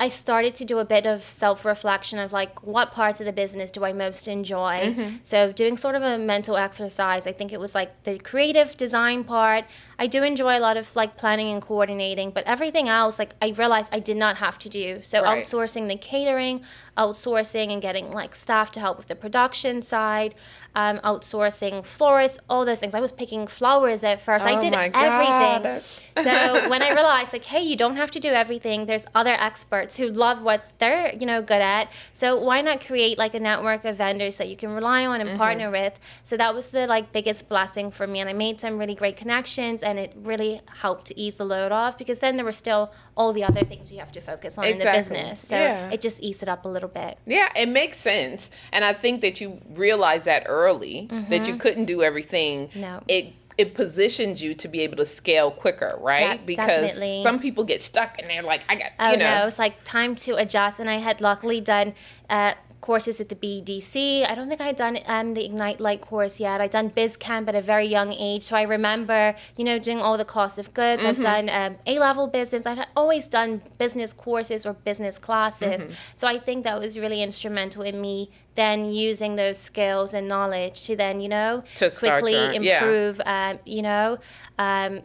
I 0.00 0.08
started 0.08 0.56
to 0.56 0.64
do 0.64 0.80
a 0.80 0.84
bit 0.84 1.06
of 1.06 1.22
self 1.22 1.64
reflection 1.64 2.18
of 2.18 2.32
like 2.32 2.64
what 2.64 2.90
parts 2.90 3.20
of 3.20 3.26
the 3.26 3.32
business 3.32 3.70
do 3.70 3.84
I 3.84 3.92
most 3.92 4.26
enjoy. 4.26 4.92
Mm-hmm. 4.92 5.16
So, 5.22 5.52
doing 5.52 5.76
sort 5.76 5.94
of 5.94 6.02
a 6.02 6.18
mental 6.18 6.56
exercise, 6.56 7.28
I 7.28 7.32
think 7.32 7.52
it 7.52 7.60
was 7.60 7.76
like 7.76 8.02
the 8.02 8.18
creative 8.18 8.76
design 8.76 9.22
part. 9.22 9.66
I 9.98 10.06
do 10.06 10.22
enjoy 10.22 10.58
a 10.58 10.60
lot 10.60 10.76
of 10.76 10.94
like 10.96 11.16
planning 11.16 11.50
and 11.52 11.62
coordinating, 11.62 12.30
but 12.30 12.44
everything 12.44 12.88
else, 12.88 13.18
like 13.18 13.34
I 13.40 13.50
realized 13.50 13.90
I 13.92 14.00
did 14.00 14.16
not 14.16 14.36
have 14.38 14.58
to 14.60 14.68
do. 14.68 15.00
So, 15.02 15.22
right. 15.22 15.44
outsourcing 15.44 15.88
the 15.88 15.96
catering, 15.96 16.62
outsourcing 16.96 17.72
and 17.72 17.82
getting 17.82 18.10
like 18.10 18.34
staff 18.34 18.70
to 18.72 18.80
help 18.80 18.98
with 18.98 19.08
the 19.08 19.16
production 19.16 19.82
side, 19.82 20.34
um, 20.74 20.98
outsourcing 20.98 21.84
florists, 21.84 22.38
all 22.48 22.64
those 22.64 22.80
things. 22.80 22.94
I 22.94 23.00
was 23.00 23.12
picking 23.12 23.46
flowers 23.46 24.04
at 24.04 24.20
first. 24.20 24.44
Oh 24.46 24.48
I 24.48 24.60
did 24.60 24.74
everything. 24.74 25.80
so 26.22 26.68
when 26.70 26.82
I 26.82 26.92
realized 26.92 27.32
like, 27.32 27.44
hey, 27.44 27.62
you 27.62 27.76
don't 27.76 27.96
have 27.96 28.10
to 28.12 28.20
do 28.20 28.30
everything. 28.30 28.86
There's 28.86 29.04
other 29.14 29.32
experts 29.32 29.96
who 29.96 30.08
love 30.08 30.42
what 30.42 30.62
they're 30.78 31.14
you 31.14 31.26
know 31.26 31.42
good 31.42 31.62
at. 31.62 31.90
So 32.12 32.40
why 32.40 32.60
not 32.60 32.84
create 32.84 33.18
like 33.18 33.34
a 33.34 33.40
network 33.40 33.84
of 33.84 33.96
vendors 33.96 34.36
that 34.36 34.48
you 34.48 34.56
can 34.56 34.70
rely 34.70 35.06
on 35.06 35.20
and 35.20 35.30
mm-hmm. 35.30 35.38
partner 35.38 35.70
with? 35.70 35.98
So 36.24 36.36
that 36.36 36.54
was 36.54 36.70
the 36.70 36.86
like 36.86 37.12
biggest 37.12 37.48
blessing 37.48 37.90
for 37.90 38.06
me, 38.06 38.20
and 38.20 38.28
I 38.28 38.32
made 38.32 38.60
some 38.60 38.78
really 38.78 38.94
great 38.94 39.16
connections, 39.16 39.82
and 39.84 39.98
it 39.98 40.12
really 40.16 40.60
helped 40.78 41.06
to 41.06 41.20
ease 41.20 41.36
the 41.36 41.44
load 41.44 41.72
off 41.72 41.96
because 41.96 42.18
then 42.18 42.36
there 42.36 42.44
were 42.44 42.52
still 42.52 42.92
all 43.16 43.32
the 43.32 43.44
other 43.44 43.62
things 43.62 43.92
you 43.92 43.98
have 43.98 44.12
to 44.12 44.20
focus 44.20 44.58
on 44.58 44.64
exactly. 44.64 44.88
in 44.88 44.92
the 44.92 44.98
business. 44.98 45.40
So 45.40 45.56
yeah. 45.56 45.90
it 45.90 46.00
just 46.00 46.20
eased 46.20 46.42
it 46.42 46.48
up 46.48 46.64
a 46.64 46.68
little 46.68 46.88
bit. 46.88 47.18
Yeah, 47.26 47.50
it 47.54 47.68
makes 47.68 47.98
sense. 47.98 48.50
And 48.72 48.84
I 48.84 48.92
think 48.92 49.20
that 49.20 49.40
you 49.40 49.60
realized 49.70 50.24
that 50.24 50.44
early 50.46 51.08
mm-hmm. 51.10 51.30
that 51.30 51.46
you 51.46 51.52
mm-hmm. 51.52 51.58
couldn't 51.58 51.84
do 51.84 52.02
everything. 52.02 52.70
No. 52.74 53.02
It 53.06 53.34
it 53.56 53.74
positions 53.74 54.42
you 54.42 54.54
to 54.54 54.68
be 54.68 54.80
able 54.80 54.96
to 54.96 55.06
scale 55.06 55.50
quicker, 55.50 55.96
right? 56.00 56.40
Yeah, 56.40 56.44
because 56.44 56.66
definitely. 56.66 57.22
some 57.22 57.38
people 57.38 57.62
get 57.62 57.82
stuck 57.82 58.18
and 58.18 58.26
they're 58.26 58.42
like, 58.42 58.64
I 58.68 58.74
got, 58.74 58.90
oh, 58.98 59.12
you 59.12 59.16
know. 59.16 59.38
no, 59.38 59.46
it's 59.46 59.60
like 59.60 59.84
time 59.84 60.16
to 60.16 60.34
adjust. 60.34 60.80
And 60.80 60.90
I 60.90 60.96
had 60.96 61.20
luckily 61.20 61.60
done 61.60 61.94
uh, 62.28 62.54
courses 62.84 63.18
with 63.18 63.30
the 63.30 63.34
BDC. 63.34 64.28
I 64.28 64.34
don't 64.34 64.46
think 64.46 64.60
I 64.60 64.66
had 64.66 64.76
done 64.76 64.98
um, 65.06 65.32
the 65.32 65.42
Ignite 65.42 65.80
Light 65.80 66.02
course 66.02 66.38
yet. 66.38 66.60
I'd 66.60 66.70
done 66.70 66.88
Biz 66.88 67.16
Camp 67.16 67.48
at 67.48 67.54
a 67.54 67.62
very 67.62 67.86
young 67.86 68.12
age, 68.12 68.42
so 68.42 68.56
I 68.56 68.62
remember, 68.62 69.34
you 69.56 69.64
know, 69.64 69.78
doing 69.78 70.00
all 70.02 70.18
the 70.18 70.24
cost 70.26 70.58
of 70.58 70.74
goods. 70.74 71.02
Mm-hmm. 71.02 71.08
I've 71.08 71.20
done 71.20 71.48
um, 71.48 71.76
A 71.86 71.98
level 71.98 72.26
business. 72.26 72.66
I'd 72.66 72.86
always 72.94 73.26
done 73.26 73.62
business 73.78 74.12
courses 74.12 74.66
or 74.66 74.74
business 74.74 75.16
classes. 75.16 75.80
Mm-hmm. 75.80 75.92
So 76.14 76.28
I 76.28 76.38
think 76.38 76.64
that 76.64 76.78
was 76.78 76.98
really 76.98 77.22
instrumental 77.22 77.82
in 77.82 78.02
me 78.02 78.30
then 78.54 78.92
using 78.92 79.36
those 79.36 79.58
skills 79.58 80.12
and 80.12 80.28
knowledge 80.28 80.84
to 80.84 80.94
then, 80.94 81.22
you 81.22 81.30
know, 81.30 81.64
to 81.76 81.90
quickly 81.90 82.36
improve, 82.54 83.16
yeah. 83.16 83.54
uh, 83.54 83.58
you 83.64 83.80
know, 83.80 84.18
um, 84.58 85.00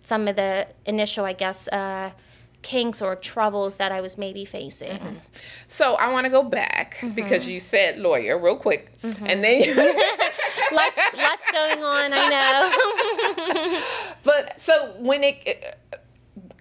some 0.00 0.26
of 0.26 0.36
the 0.36 0.66
initial, 0.86 1.26
I 1.26 1.34
guess. 1.34 1.68
Uh, 1.68 2.12
kinks 2.62 3.00
or 3.00 3.16
troubles 3.16 3.76
that 3.78 3.92
I 3.92 4.00
was 4.00 4.18
maybe 4.18 4.44
facing. 4.44 4.98
Mm-hmm. 4.98 5.16
So 5.68 5.94
I 5.94 6.10
want 6.12 6.24
to 6.26 6.30
go 6.30 6.42
back 6.42 6.96
mm-hmm. 7.00 7.14
because 7.14 7.48
you 7.48 7.60
said 7.60 7.98
lawyer 7.98 8.38
real 8.38 8.56
quick, 8.56 8.92
mm-hmm. 9.02 9.26
and 9.26 9.42
then 9.42 9.62
you- 9.62 9.74
lots 10.72 10.98
lots 11.16 11.50
going 11.50 11.82
on. 11.82 12.12
I 12.14 12.28
know. 12.28 13.80
but 14.24 14.60
so 14.60 14.94
when 14.98 15.22
it 15.24 15.76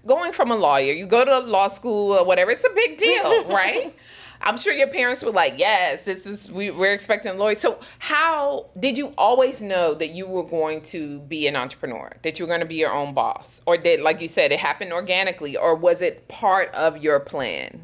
going 0.06 0.32
from 0.32 0.52
a 0.52 0.56
lawyer, 0.56 0.94
you 0.94 1.06
go 1.06 1.24
to 1.24 1.40
law 1.40 1.68
school 1.68 2.14
or 2.14 2.26
whatever, 2.26 2.52
it's 2.52 2.64
a 2.64 2.74
big 2.74 2.98
deal, 2.98 3.46
right? 3.50 3.96
I'm 4.42 4.58
sure 4.58 4.74
your 4.74 4.88
parents 4.88 5.24
were 5.24 5.32
like, 5.32 5.56
"Yes, 5.58 6.04
this 6.04 6.26
is 6.26 6.52
we, 6.52 6.72
we're 6.72 6.94
expecting 6.94 7.38
Lloyd." 7.38 7.58
So, 7.58 7.80
how 8.00 8.68
did 8.80 8.98
you 8.98 9.14
always 9.18 9.62
know 9.62 9.94
that 9.94 10.10
you 10.10 10.28
were 10.28 10.44
going 10.44 10.82
to 10.84 11.20
be 11.20 11.48
an 11.48 11.56
entrepreneur? 11.56 12.14
That 12.22 12.40
you 12.40 12.46
were 12.46 12.50
going 12.50 12.62
to 12.62 12.66
be 12.66 12.76
your 12.76 12.94
own 12.94 13.14
boss, 13.14 13.62
or 13.66 13.78
did, 13.78 14.02
like 14.02 14.22
you 14.22 14.28
said, 14.28 14.52
it 14.52 14.60
happened 14.60 14.94
organically, 14.94 15.58
or 15.58 15.76
was 15.76 16.02
it 16.02 16.28
part 16.28 16.74
of 16.74 16.98
your 16.98 17.20
plan? 17.20 17.82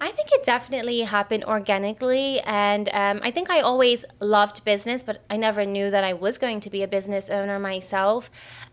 I 0.00 0.10
think 0.10 0.32
it 0.32 0.44
definitely 0.44 1.00
happened 1.00 1.44
organically, 1.44 2.40
and 2.40 2.90
um, 2.92 3.20
I 3.22 3.30
think 3.30 3.48
I 3.48 3.60
always 3.60 4.04
loved 4.20 4.62
business, 4.64 5.02
but 5.02 5.22
I 5.30 5.38
never 5.38 5.64
knew 5.64 5.90
that 5.90 6.04
I 6.04 6.12
was 6.12 6.36
going 6.36 6.60
to 6.60 6.70
be 6.70 6.82
a 6.82 6.88
business 6.88 7.30
owner 7.30 7.58
myself. 7.58 8.30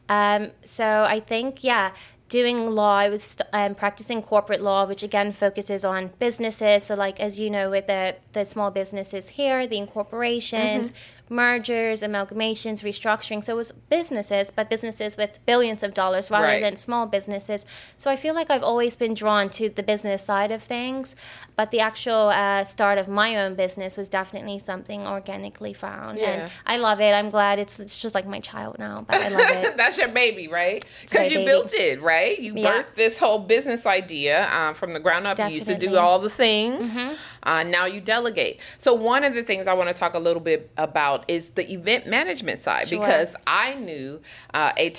Um, 0.10 0.52
so 0.66 1.06
I 1.08 1.22
think, 1.22 1.64
yeah, 1.64 1.92
doing 2.32 2.66
law, 2.68 2.96
I 2.98 3.10
was 3.10 3.38
um, 3.52 3.76
practicing 3.76 4.22
corporate 4.22 4.62
law, 4.62 4.86
which 4.86 5.04
again 5.04 5.34
focuses 5.34 5.84
on 5.84 6.12
businesses. 6.18 6.86
So, 6.86 6.96
like 6.96 7.20
as 7.20 7.40
you 7.40 7.50
know, 7.50 7.70
with 7.70 7.88
the 7.88 8.16
the 8.32 8.46
small 8.46 8.72
businesses 8.72 9.30
here, 9.30 9.68
the 9.68 9.78
incorporations, 9.78 10.92
mm-hmm 10.92 11.21
mergers, 11.32 12.04
amalgamations, 12.04 12.84
restructuring. 12.84 13.44
So 13.44 13.54
it 13.54 13.56
was 13.56 13.72
businesses, 13.72 14.52
but 14.52 14.70
businesses 14.70 15.18
with 15.18 15.40
billions 15.46 15.82
of 15.82 15.94
dollars 15.94 16.30
rather 16.30 16.48
right. 16.48 16.62
than 16.62 16.76
small 16.76 17.06
businesses. 17.06 17.66
So 17.98 18.12
I 18.12 18.18
feel 18.18 18.36
like 18.36 18.52
I've 18.52 18.64
always 18.64 18.96
been 18.96 19.14
drawn 19.14 19.50
to 19.52 19.70
the 19.70 19.82
business 19.82 20.24
side 20.24 20.52
of 20.52 20.62
things, 20.62 21.16
but 21.56 21.72
the 21.72 21.80
actual 21.80 22.30
uh, 22.30 22.66
start 22.66 22.98
of 22.98 23.08
my 23.08 23.38
own 23.38 23.56
business 23.56 23.96
was 23.96 24.10
definitely 24.10 24.60
something 24.60 25.08
organically 25.08 25.74
found. 25.74 26.20
Yeah. 26.20 26.30
And 26.30 26.52
I 26.66 26.78
love 26.78 27.00
it. 27.00 27.14
I'm 27.14 27.30
glad 27.30 27.60
it's, 27.60 27.80
it's 27.80 27.98
just 27.98 28.14
like 28.14 28.28
my 28.28 28.42
child 28.42 28.78
now, 28.78 29.06
but 29.08 29.22
I 29.22 29.30
love 29.30 29.64
it. 29.64 29.78
That's 29.82 29.98
your 29.98 30.10
baby, 30.10 30.50
right? 30.50 30.86
Because 31.02 31.32
you 31.32 31.38
baby. 31.38 31.46
built 31.46 31.74
it, 31.74 32.02
right? 32.02 32.38
You 32.38 32.56
yeah. 32.56 32.82
birthed 32.82 32.96
this 32.96 33.18
whole 33.18 33.40
business 33.40 33.86
idea 33.86 34.52
um, 34.52 34.76
from 34.76 34.94
the 34.94 35.00
ground 35.00 35.28
up. 35.28 35.38
Definitely. 35.38 35.54
You 35.54 35.66
used 35.66 35.82
to 35.82 35.88
do 35.88 35.98
all 35.98 36.20
the 36.20 36.30
things. 36.30 36.94
Mm-hmm. 36.94 37.14
Uh, 37.44 37.64
now 37.64 37.86
you 37.86 38.02
delegate. 38.02 38.60
So 38.78 38.94
one 38.94 39.24
of 39.24 39.34
the 39.34 39.44
things 39.44 39.68
I 39.68 39.74
want 39.74 39.88
to 39.90 39.94
talk 39.94 40.14
a 40.14 40.20
little 40.20 40.42
bit 40.42 40.70
about 40.78 41.21
is 41.28 41.52
the 41.52 41.72
event 41.72 42.08
management 42.08 42.60
side 42.60 42.88
sure. 42.88 43.00
because 43.00 43.36
I 43.48 43.76
knew 43.76 44.22
uh, 44.54 44.72
A 44.78 44.90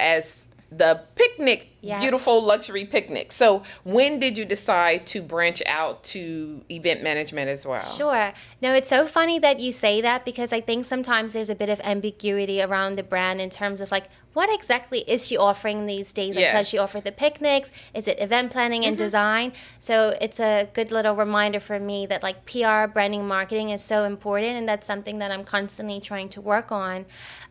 as 0.00 0.46
the 0.70 1.02
picnic 1.14 1.71
beautiful 1.82 2.42
luxury 2.42 2.84
picnic. 2.84 3.32
So, 3.32 3.62
when 3.84 4.18
did 4.18 4.38
you 4.38 4.44
decide 4.44 5.06
to 5.06 5.20
branch 5.20 5.62
out 5.66 6.02
to 6.04 6.64
event 6.70 7.02
management 7.02 7.48
as 7.48 7.66
well? 7.66 7.84
Sure. 7.84 8.32
No, 8.60 8.74
it's 8.74 8.88
so 8.88 9.06
funny 9.06 9.38
that 9.40 9.60
you 9.60 9.72
say 9.72 10.00
that 10.00 10.24
because 10.24 10.52
I 10.52 10.60
think 10.60 10.84
sometimes 10.84 11.32
there's 11.32 11.50
a 11.50 11.54
bit 11.54 11.68
of 11.68 11.80
ambiguity 11.80 12.62
around 12.62 12.96
the 12.96 13.02
brand 13.02 13.40
in 13.40 13.50
terms 13.50 13.80
of 13.80 13.90
like 13.90 14.08
what 14.34 14.52
exactly 14.52 15.00
is 15.00 15.26
she 15.26 15.36
offering 15.36 15.86
these 15.86 16.12
days? 16.12 16.36
Like, 16.36 16.44
yes. 16.44 16.52
Does 16.54 16.68
she 16.68 16.78
offer 16.78 17.00
the 17.00 17.12
picnics? 17.12 17.70
Is 17.92 18.08
it 18.08 18.18
event 18.18 18.50
planning 18.50 18.84
and 18.84 18.96
mm-hmm. 18.96 19.04
design? 19.04 19.52
So 19.78 20.16
it's 20.20 20.40
a 20.40 20.68
good 20.72 20.90
little 20.90 21.14
reminder 21.14 21.60
for 21.60 21.78
me 21.78 22.06
that 22.06 22.22
like 22.22 22.46
PR, 22.46 22.90
branding, 22.90 23.26
marketing 23.28 23.70
is 23.70 23.82
so 23.82 24.04
important, 24.04 24.56
and 24.56 24.68
that's 24.68 24.86
something 24.86 25.18
that 25.18 25.30
I'm 25.30 25.44
constantly 25.44 26.00
trying 26.00 26.30
to 26.30 26.40
work 26.40 26.72
on. 26.72 27.04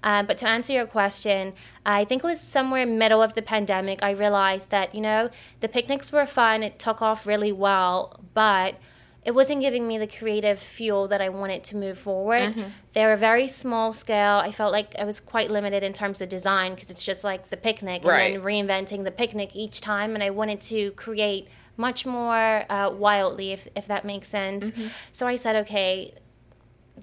Uh, 0.03 0.23
but 0.23 0.37
to 0.39 0.47
answer 0.47 0.73
your 0.73 0.87
question, 0.87 1.53
I 1.85 2.05
think 2.05 2.23
it 2.23 2.27
was 2.27 2.41
somewhere 2.41 2.85
middle 2.85 3.21
of 3.21 3.35
the 3.35 3.41
pandemic. 3.41 4.01
I 4.01 4.13
realized 4.23 4.69
that, 4.75 4.87
you 4.97 5.01
know, 5.01 5.29
the 5.63 5.67
picnics 5.77 6.11
were 6.11 6.25
fun, 6.25 6.63
it 6.63 6.75
took 6.85 7.01
off 7.01 7.25
really 7.25 7.53
well, 7.65 7.97
but 8.33 8.71
it 9.23 9.33
wasn't 9.39 9.61
giving 9.61 9.87
me 9.87 9.95
the 9.99 10.11
creative 10.19 10.59
fuel 10.59 11.07
that 11.07 11.21
I 11.21 11.29
wanted 11.29 11.63
to 11.69 11.75
move 11.75 11.97
forward. 11.97 12.49
Mm-hmm. 12.49 12.69
They 12.93 13.05
were 13.05 13.15
very 13.31 13.47
small 13.47 13.93
scale. 13.93 14.37
I 14.47 14.51
felt 14.51 14.71
like 14.71 14.89
I 14.97 15.05
was 15.11 15.19
quite 15.19 15.49
limited 15.51 15.83
in 15.83 15.93
terms 15.93 16.21
of 16.21 16.27
design 16.29 16.73
because 16.73 16.89
it's 16.93 17.05
just 17.11 17.23
like 17.23 17.41
the 17.53 17.57
picnic 17.57 18.03
right. 18.03 18.21
and 18.21 18.35
then 18.35 18.41
reinventing 18.51 19.03
the 19.03 19.15
picnic 19.23 19.49
each 19.55 19.77
time. 19.79 20.15
And 20.15 20.23
I 20.23 20.31
wanted 20.31 20.59
to 20.73 20.91
create 21.05 21.47
much 21.77 22.05
more 22.05 22.65
uh, 22.69 22.89
wildly, 23.05 23.51
if, 23.51 23.67
if 23.75 23.85
that 23.87 24.03
makes 24.05 24.27
sense. 24.27 24.71
Mm-hmm. 24.71 24.87
So 25.11 25.27
I 25.27 25.35
said, 25.37 25.55
okay, 25.63 26.13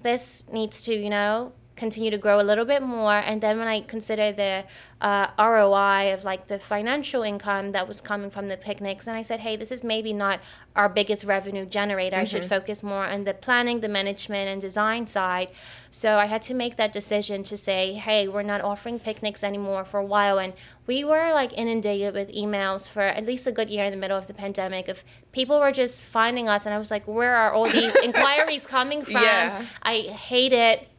this 0.07 0.43
needs 0.51 0.81
to, 0.87 0.93
you 0.93 1.09
know, 1.09 1.53
continue 1.79 2.11
to 2.11 2.17
grow 2.17 2.39
a 2.41 2.43
little 2.49 2.65
bit 2.65 2.81
more. 2.83 3.15
And 3.15 3.41
then 3.41 3.57
when 3.57 3.67
I 3.67 3.81
consider 3.81 4.33
the 4.33 4.65
uh, 5.01 5.27
ROI 5.39 6.13
of 6.13 6.25
like 6.25 6.47
the 6.47 6.59
financial 6.59 7.23
income 7.23 7.71
that 7.71 7.87
was 7.87 8.01
coming 8.01 8.29
from 8.29 8.49
the 8.49 8.57
picnics, 8.57 9.07
and 9.07 9.15
I 9.15 9.21
said, 9.21 9.39
hey, 9.39 9.55
this 9.55 9.71
is 9.71 9.81
maybe 9.81 10.11
not 10.11 10.41
our 10.75 10.89
biggest 10.89 11.23
revenue 11.23 11.65
generator. 11.65 12.17
Mm-hmm. 12.17 12.21
I 12.21 12.25
should 12.25 12.41
mm-hmm. 12.41 12.49
focus 12.49 12.83
more 12.83 13.05
on 13.05 13.23
the 13.23 13.33
planning, 13.33 13.79
the 13.79 13.87
management, 13.87 14.49
and 14.49 14.61
design 14.61 15.07
side. 15.07 15.47
So 15.89 16.17
I 16.17 16.25
had 16.25 16.41
to 16.43 16.53
make 16.53 16.75
that 16.75 16.91
decision 16.91 17.43
to 17.43 17.55
say, 17.55 17.93
hey, 17.93 18.27
we're 18.27 18.43
not 18.43 18.61
offering 18.61 18.99
picnics 18.99 19.41
anymore 19.41 19.85
for 19.85 19.99
a 20.01 20.05
while. 20.05 20.37
And 20.37 20.53
we 20.85 21.05
were 21.05 21.31
like 21.31 21.57
inundated 21.57 22.13
with 22.13 22.29
emails 22.33 22.89
for 22.89 23.03
at 23.03 23.25
least 23.25 23.47
a 23.47 23.53
good 23.53 23.69
year 23.69 23.85
in 23.85 23.91
the 23.91 23.97
middle 23.97 24.17
of 24.17 24.27
the 24.27 24.33
pandemic 24.33 24.89
of 24.89 25.03
people 25.31 25.59
were 25.61 25.71
just 25.71 26.03
finding 26.03 26.49
us. 26.49 26.65
And 26.65 26.75
I 26.75 26.77
was 26.77 26.91
like, 26.91 27.07
where 27.07 27.35
are 27.35 27.53
all 27.53 27.67
these 27.67 27.95
inquiries 28.03 28.67
coming 28.67 29.03
from? 29.05 29.23
Yeah. 29.23 29.65
I 29.81 30.01
hate 30.01 30.53
it 30.53 30.89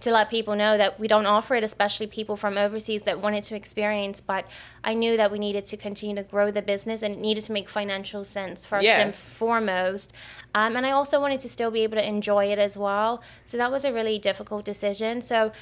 to 0.00 0.10
let 0.10 0.30
people 0.30 0.56
know 0.56 0.78
that 0.78 0.98
we 0.98 1.06
don't 1.06 1.26
offer 1.26 1.54
it, 1.54 1.64
especially 1.64 2.06
people 2.06 2.36
from 2.36 2.56
overseas 2.56 3.02
that 3.02 3.20
wanted 3.20 3.44
to 3.44 3.54
experience. 3.54 4.20
But 4.20 4.46
I 4.82 4.94
knew 4.94 5.16
that 5.16 5.30
we 5.30 5.38
needed 5.38 5.66
to 5.66 5.76
continue 5.76 6.16
to 6.16 6.22
grow 6.22 6.50
the 6.50 6.62
business 6.62 7.02
and 7.02 7.14
it 7.14 7.20
needed 7.20 7.44
to 7.44 7.52
make 7.52 7.68
financial 7.68 8.24
sense 8.24 8.64
first 8.64 8.84
yes. 8.84 8.98
and 8.98 9.14
foremost. 9.14 10.12
Um, 10.54 10.76
and 10.76 10.86
I 10.86 10.90
also 10.92 11.20
wanted 11.20 11.40
to 11.40 11.48
still 11.48 11.70
be 11.70 11.80
able 11.80 11.96
to 11.96 12.06
enjoy 12.06 12.46
it 12.46 12.58
as 12.58 12.76
well. 12.76 13.22
So 13.44 13.56
that 13.58 13.70
was 13.70 13.84
a 13.84 13.92
really 13.92 14.18
difficult 14.18 14.64
decision. 14.64 15.20
So 15.20 15.52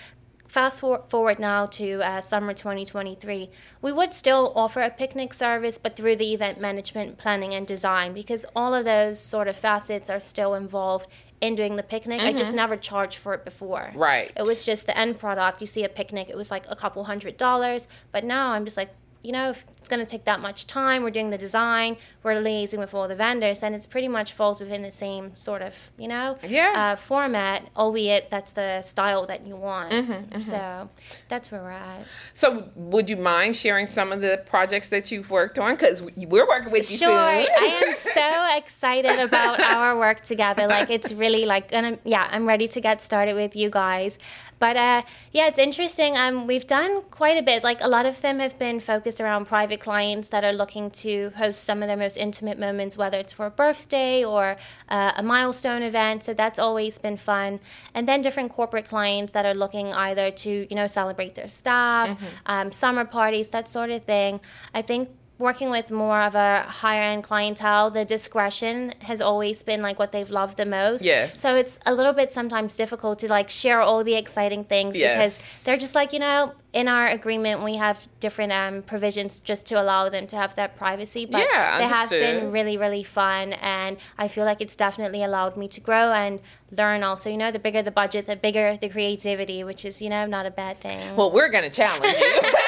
fast 0.48 0.80
forward 0.80 1.38
now 1.38 1.66
to 1.66 2.00
uh, 2.02 2.20
summer 2.20 2.54
2023, 2.54 3.50
we 3.82 3.92
would 3.92 4.14
still 4.14 4.52
offer 4.56 4.80
a 4.80 4.90
picnic 4.90 5.34
service, 5.34 5.78
but 5.78 5.94
through 5.94 6.16
the 6.16 6.32
event 6.32 6.60
management, 6.60 7.18
planning, 7.18 7.54
and 7.54 7.66
design, 7.66 8.14
because 8.14 8.46
all 8.56 8.74
of 8.74 8.84
those 8.84 9.20
sort 9.20 9.46
of 9.46 9.56
facets 9.56 10.08
are 10.08 10.20
still 10.20 10.54
involved 10.54 11.06
in 11.40 11.54
doing 11.54 11.76
the 11.76 11.82
picnic. 11.82 12.20
Mm-hmm. 12.20 12.28
I 12.28 12.32
just 12.32 12.50
mm-hmm. 12.50 12.56
never 12.56 12.76
charged 12.76 13.18
for 13.18 13.34
it 13.34 13.44
before. 13.44 13.92
Right. 13.94 14.32
It 14.36 14.42
was 14.42 14.64
just 14.64 14.86
the 14.86 14.96
end 14.98 15.18
product. 15.18 15.60
You 15.60 15.66
see 15.66 15.84
a 15.84 15.88
picnic, 15.88 16.28
it 16.28 16.36
was 16.36 16.50
like 16.50 16.64
a 16.68 16.76
couple 16.76 17.04
hundred 17.04 17.36
dollars. 17.36 17.88
But 18.12 18.24
now 18.24 18.50
I'm 18.50 18.64
just 18.64 18.76
like, 18.76 18.90
you 19.22 19.32
know, 19.32 19.50
if 19.50 19.66
it's 19.88 19.94
going 19.96 20.04
to 20.04 20.10
take 20.10 20.26
that 20.26 20.40
much 20.40 20.66
time, 20.66 21.02
we're 21.02 21.10
doing 21.10 21.30
the 21.30 21.38
design, 21.38 21.96
we're 22.22 22.34
liaising 22.34 22.78
with 22.78 22.92
all 22.92 23.08
the 23.08 23.16
vendors, 23.16 23.62
and 23.62 23.74
it's 23.74 23.86
pretty 23.86 24.08
much 24.08 24.34
falls 24.34 24.60
within 24.60 24.82
the 24.82 24.90
same 24.90 25.34
sort 25.34 25.62
of, 25.62 25.90
you 25.96 26.08
know, 26.08 26.36
yeah. 26.46 26.92
uh, 26.92 26.96
format, 26.96 27.70
albeit 27.74 28.28
that's 28.28 28.52
the 28.52 28.82
style 28.82 29.24
that 29.26 29.46
you 29.46 29.56
want. 29.56 29.92
Mm-hmm, 29.92 30.12
mm-hmm. 30.12 30.40
So 30.42 30.90
that's 31.28 31.50
where 31.50 31.62
we're 31.62 31.70
at. 31.70 32.04
So 32.34 32.68
would 32.74 33.08
you 33.08 33.16
mind 33.16 33.56
sharing 33.56 33.86
some 33.86 34.12
of 34.12 34.20
the 34.20 34.42
projects 34.44 34.88
that 34.88 35.10
you've 35.10 35.30
worked 35.30 35.58
on? 35.58 35.74
Because 35.74 36.02
we're 36.02 36.46
working 36.46 36.70
with 36.70 36.90
you 36.90 36.98
sure. 36.98 37.08
soon. 37.08 37.16
I 37.16 37.82
am 37.86 37.94
so 37.94 38.56
excited 38.58 39.18
about 39.18 39.58
our 39.60 39.98
work 39.98 40.20
together. 40.20 40.66
Like 40.66 40.90
it's 40.90 41.12
really 41.12 41.46
like, 41.46 41.70
gonna, 41.70 41.98
yeah, 42.04 42.28
I'm 42.30 42.46
ready 42.46 42.68
to 42.68 42.80
get 42.80 43.00
started 43.00 43.36
with 43.36 43.56
you 43.56 43.70
guys. 43.70 44.18
But 44.58 44.76
uh, 44.76 45.02
yeah, 45.32 45.46
it's 45.46 45.58
interesting. 45.58 46.16
Um, 46.16 46.46
we've 46.46 46.66
done 46.66 47.02
quite 47.10 47.38
a 47.38 47.42
bit. 47.42 47.62
Like 47.62 47.80
a 47.80 47.88
lot 47.88 48.06
of 48.06 48.20
them 48.20 48.40
have 48.40 48.58
been 48.58 48.80
focused 48.80 49.20
around 49.20 49.46
private 49.46 49.77
clients 49.80 50.28
that 50.30 50.44
are 50.44 50.52
looking 50.52 50.90
to 50.90 51.30
host 51.36 51.64
some 51.64 51.82
of 51.82 51.88
their 51.88 51.96
most 51.96 52.16
intimate 52.16 52.58
moments, 52.58 52.96
whether 52.96 53.18
it's 53.18 53.32
for 53.32 53.46
a 53.46 53.50
birthday 53.50 54.24
or 54.24 54.56
uh, 54.88 55.12
a 55.16 55.22
milestone 55.22 55.82
event. 55.82 56.24
So 56.24 56.34
that's 56.34 56.58
always 56.58 56.98
been 56.98 57.16
fun. 57.16 57.60
And 57.94 58.08
then 58.08 58.22
different 58.22 58.52
corporate 58.52 58.88
clients 58.88 59.32
that 59.32 59.46
are 59.46 59.54
looking 59.54 59.92
either 59.92 60.30
to 60.30 60.66
you 60.68 60.76
know 60.76 60.86
celebrate 60.86 61.34
their 61.34 61.48
staff, 61.48 62.10
mm-hmm. 62.10 62.26
um, 62.46 62.72
summer 62.72 63.04
parties, 63.04 63.50
that 63.50 63.68
sort 63.68 63.90
of 63.90 64.04
thing. 64.04 64.40
I 64.74 64.82
think 64.82 65.10
working 65.38 65.70
with 65.70 65.90
more 65.90 66.20
of 66.22 66.34
a 66.34 66.62
higher 66.62 67.02
end 67.02 67.22
clientele, 67.22 67.90
the 67.90 68.04
discretion 68.04 68.92
has 69.02 69.20
always 69.20 69.62
been 69.62 69.80
like 69.82 69.98
what 69.98 70.10
they've 70.10 70.30
loved 70.30 70.56
the 70.56 70.66
most. 70.66 71.04
Yes. 71.04 71.40
So 71.40 71.54
it's 71.54 71.78
a 71.86 71.94
little 71.94 72.12
bit 72.12 72.32
sometimes 72.32 72.74
difficult 72.74 73.20
to 73.20 73.28
like 73.28 73.48
share 73.48 73.80
all 73.80 74.02
the 74.02 74.14
exciting 74.14 74.64
things 74.64 74.98
yes. 74.98 75.38
because 75.38 75.62
they're 75.62 75.76
just 75.76 75.94
like, 75.94 76.12
you 76.12 76.18
know, 76.18 76.52
in 76.72 76.86
our 76.86 77.06
agreement 77.06 77.62
we 77.62 77.76
have 77.76 78.06
different 78.20 78.52
um, 78.52 78.82
provisions 78.82 79.40
just 79.40 79.64
to 79.66 79.80
allow 79.80 80.08
them 80.08 80.26
to 80.26 80.36
have 80.36 80.56
that 80.56 80.76
privacy. 80.76 81.24
But 81.24 81.46
yeah, 81.50 81.78
they 81.78 81.86
have 81.86 82.10
been 82.10 82.50
really, 82.50 82.76
really 82.76 83.04
fun 83.04 83.52
and 83.52 83.96
I 84.18 84.26
feel 84.26 84.44
like 84.44 84.60
it's 84.60 84.74
definitely 84.74 85.22
allowed 85.22 85.56
me 85.56 85.68
to 85.68 85.80
grow 85.80 86.12
and 86.12 86.40
learn 86.72 87.04
also. 87.04 87.30
You 87.30 87.36
know, 87.36 87.52
the 87.52 87.60
bigger 87.60 87.82
the 87.82 87.92
budget, 87.92 88.26
the 88.26 88.36
bigger 88.36 88.76
the 88.76 88.88
creativity, 88.88 89.62
which 89.62 89.84
is, 89.84 90.02
you 90.02 90.10
know, 90.10 90.26
not 90.26 90.46
a 90.46 90.50
bad 90.50 90.78
thing. 90.78 91.00
Well, 91.14 91.30
we're 91.30 91.48
gonna 91.48 91.70
challenge 91.70 92.18
you. 92.18 92.40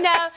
no, 0.00 0.30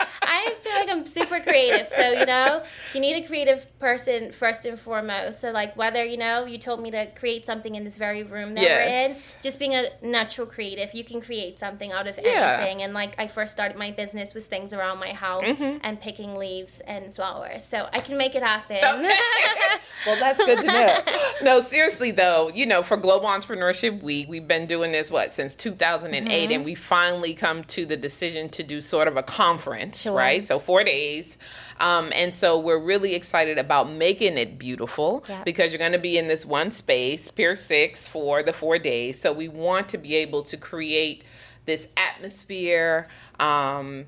I 0.89 0.91
feel 0.91 0.97
like 0.97 0.97
I'm 0.97 1.05
super 1.05 1.39
creative. 1.39 1.87
So, 1.87 2.11
you 2.11 2.25
know, 2.25 2.63
you 2.93 3.01
need 3.01 3.23
a 3.23 3.27
creative 3.27 3.67
person 3.79 4.31
first 4.31 4.65
and 4.65 4.79
foremost. 4.79 5.39
So, 5.39 5.51
like, 5.51 5.75
whether, 5.75 6.03
you 6.03 6.17
know, 6.17 6.45
you 6.45 6.57
told 6.57 6.81
me 6.81 6.91
to 6.91 7.07
create 7.15 7.45
something 7.45 7.75
in 7.75 7.83
this 7.83 7.97
very 7.97 8.23
room 8.23 8.55
that 8.55 8.61
yes. 8.61 9.09
we're 9.09 9.15
in, 9.15 9.21
just 9.43 9.59
being 9.59 9.75
a 9.75 9.87
natural 10.01 10.47
creative, 10.47 10.93
you 10.93 11.03
can 11.03 11.21
create 11.21 11.59
something 11.59 11.91
out 11.91 12.07
of 12.07 12.19
yeah. 12.21 12.57
anything. 12.59 12.83
And, 12.83 12.93
like, 12.93 13.15
I 13.17 13.27
first 13.27 13.51
started 13.51 13.77
my 13.77 13.91
business 13.91 14.33
with 14.33 14.45
things 14.45 14.73
around 14.73 14.99
my 14.99 15.13
house 15.13 15.45
mm-hmm. 15.45 15.77
and 15.83 15.99
picking 15.99 16.35
leaves 16.35 16.81
and 16.81 17.13
flowers. 17.15 17.65
So, 17.65 17.89
I 17.91 17.99
can 17.99 18.17
make 18.17 18.35
it 18.35 18.43
happen. 18.43 18.77
Okay. 18.77 19.17
well, 20.05 20.19
that's 20.19 20.43
good 20.43 20.59
to 20.59 20.65
know. 20.65 20.99
No, 21.41 21.61
seriously, 21.61 22.11
though, 22.11 22.49
you 22.53 22.65
know, 22.65 22.83
for 22.83 22.97
Global 22.97 23.27
Entrepreneurship 23.27 24.01
Week, 24.01 24.27
we've 24.27 24.47
been 24.47 24.65
doing 24.65 24.91
this, 24.91 25.09
what, 25.09 25.33
since 25.33 25.55
2008, 25.55 26.27
mm-hmm. 26.27 26.51
and 26.51 26.65
we 26.65 26.75
finally 26.75 27.33
come 27.33 27.63
to 27.65 27.85
the 27.85 27.97
decision 27.97 28.49
to 28.49 28.63
do 28.63 28.81
sort 28.81 29.07
of 29.07 29.17
a 29.17 29.23
conference, 29.23 30.01
sure. 30.01 30.13
right? 30.13 30.45
So 30.45 30.59
four 30.79 30.83
days. 30.85 31.37
Um, 31.79 32.11
and 32.15 32.33
so 32.33 32.57
we're 32.57 32.79
really 32.79 33.13
excited 33.13 33.57
about 33.57 33.91
making 33.91 34.37
it 34.37 34.57
beautiful 34.57 35.25
yep. 35.27 35.43
because 35.43 35.71
you're 35.71 35.79
going 35.79 35.91
to 35.91 35.99
be 35.99 36.17
in 36.17 36.27
this 36.27 36.45
one 36.45 36.71
space, 36.71 37.29
Pier 37.31 37.55
6, 37.55 38.07
for 38.07 38.43
the 38.43 38.53
four 38.53 38.79
days. 38.79 39.19
So 39.19 39.33
we 39.33 39.49
want 39.49 39.89
to 39.89 39.97
be 39.97 40.15
able 40.15 40.43
to 40.43 40.57
create 40.57 41.23
this 41.65 41.89
atmosphere. 41.97 43.07
Um, 43.39 44.05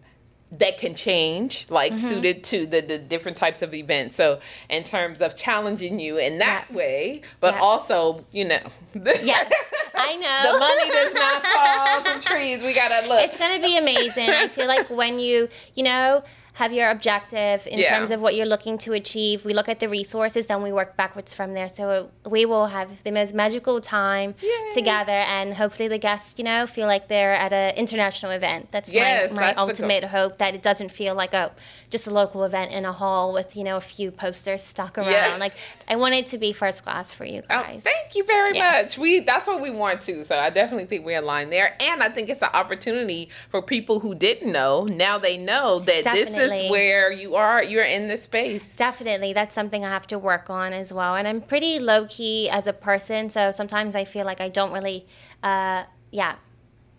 that 0.53 0.77
can 0.77 0.93
change, 0.93 1.65
like 1.69 1.93
mm-hmm. 1.93 2.05
suited 2.05 2.43
to 2.43 2.65
the, 2.65 2.81
the 2.81 2.97
different 2.97 3.37
types 3.37 3.61
of 3.61 3.73
events. 3.73 4.17
So, 4.17 4.41
in 4.69 4.83
terms 4.83 5.21
of 5.21 5.33
challenging 5.37 5.97
you 5.97 6.17
in 6.17 6.39
that 6.39 6.65
yeah. 6.69 6.75
way, 6.75 7.21
but 7.39 7.53
yeah. 7.53 7.61
also, 7.61 8.25
you 8.33 8.43
know, 8.43 8.59
yes, 8.93 9.71
I 9.95 10.17
know 10.17 10.51
the 10.51 10.59
money 10.59 10.91
does 10.91 11.13
not 11.13 11.45
fall 11.45 12.01
from 12.03 12.21
trees. 12.21 12.61
We 12.61 12.73
gotta 12.73 13.07
look. 13.07 13.23
It's 13.23 13.37
gonna 13.37 13.61
be 13.61 13.77
amazing. 13.77 14.29
I 14.29 14.49
feel 14.49 14.67
like 14.67 14.89
when 14.89 15.21
you, 15.21 15.47
you 15.73 15.83
know, 15.83 16.21
have 16.53 16.73
your 16.73 16.89
objective 16.89 17.65
in 17.67 17.79
yeah. 17.79 17.97
terms 17.97 18.11
of 18.11 18.19
what 18.19 18.35
you're 18.35 18.45
looking 18.45 18.77
to 18.79 18.93
achieve. 18.93 19.45
We 19.45 19.53
look 19.53 19.69
at 19.69 19.79
the 19.79 19.87
resources, 19.87 20.47
then 20.47 20.61
we 20.61 20.71
work 20.71 20.97
backwards 20.97 21.33
from 21.33 21.53
there. 21.53 21.69
So 21.69 22.11
we 22.29 22.45
will 22.45 22.67
have 22.67 23.03
the 23.03 23.11
most 23.11 23.33
magical 23.33 23.79
time 23.79 24.35
Yay. 24.41 24.69
together, 24.71 25.11
and 25.11 25.53
hopefully 25.53 25.87
the 25.87 25.97
guests, 25.97 26.35
you 26.37 26.43
know, 26.43 26.67
feel 26.67 26.87
like 26.87 27.07
they're 27.07 27.33
at 27.33 27.53
an 27.53 27.75
international 27.75 28.31
event. 28.31 28.67
That's 28.71 28.91
yes, 28.91 29.31
my, 29.31 29.35
my 29.35 29.41
that's 29.47 29.57
ultimate 29.57 30.03
hope 30.03 30.37
that 30.39 30.53
it 30.53 30.61
doesn't 30.61 30.89
feel 30.89 31.15
like 31.15 31.33
a 31.33 31.51
just 31.89 32.07
a 32.07 32.11
local 32.11 32.43
event 32.43 32.71
in 32.71 32.85
a 32.85 32.93
hall 32.93 33.33
with 33.33 33.55
you 33.55 33.63
know 33.63 33.77
a 33.77 33.81
few 33.81 34.11
posters 34.11 34.63
stuck 34.63 34.97
around. 34.97 35.11
Yes. 35.11 35.39
Like 35.39 35.53
I 35.87 35.95
want 35.95 36.15
it 36.15 36.27
to 36.27 36.37
be 36.37 36.53
first 36.53 36.83
class 36.83 37.11
for 37.11 37.25
you 37.25 37.41
oh, 37.49 37.61
guys. 37.61 37.85
Oh, 37.85 37.91
thank 37.91 38.15
you 38.15 38.25
very 38.25 38.55
yes. 38.55 38.97
much. 38.97 38.97
We 38.97 39.19
that's 39.19 39.47
what 39.47 39.61
we 39.61 39.69
want 39.69 40.01
to. 40.01 40.25
So 40.25 40.37
I 40.37 40.49
definitely 40.49 40.85
think 40.85 41.05
we're 41.05 41.19
aligned 41.19 41.51
there, 41.51 41.77
and 41.81 42.03
I 42.03 42.09
think 42.09 42.29
it's 42.29 42.41
an 42.41 42.49
opportunity 42.53 43.29
for 43.49 43.61
people 43.61 43.99
who 43.99 44.15
didn't 44.15 44.51
know. 44.51 44.85
Now 44.85 45.17
they 45.17 45.37
know 45.37 45.79
that 45.79 46.03
definitely. 46.03 46.33
this 46.33 46.40
where 46.49 47.11
you 47.11 47.35
are. 47.35 47.63
You're 47.63 47.83
in 47.85 48.07
this 48.07 48.23
space. 48.23 48.75
Definitely, 48.75 49.33
that's 49.33 49.53
something 49.55 49.85
I 49.85 49.89
have 49.89 50.07
to 50.07 50.19
work 50.19 50.49
on 50.49 50.73
as 50.73 50.91
well. 50.91 51.15
And 51.15 51.27
I'm 51.27 51.41
pretty 51.41 51.79
low 51.79 52.05
key 52.07 52.49
as 52.49 52.67
a 52.67 52.73
person, 52.73 53.29
so 53.29 53.51
sometimes 53.51 53.95
I 53.95 54.05
feel 54.05 54.25
like 54.25 54.41
I 54.41 54.49
don't 54.49 54.71
really, 54.71 55.05
uh, 55.43 55.83
yeah 56.11 56.35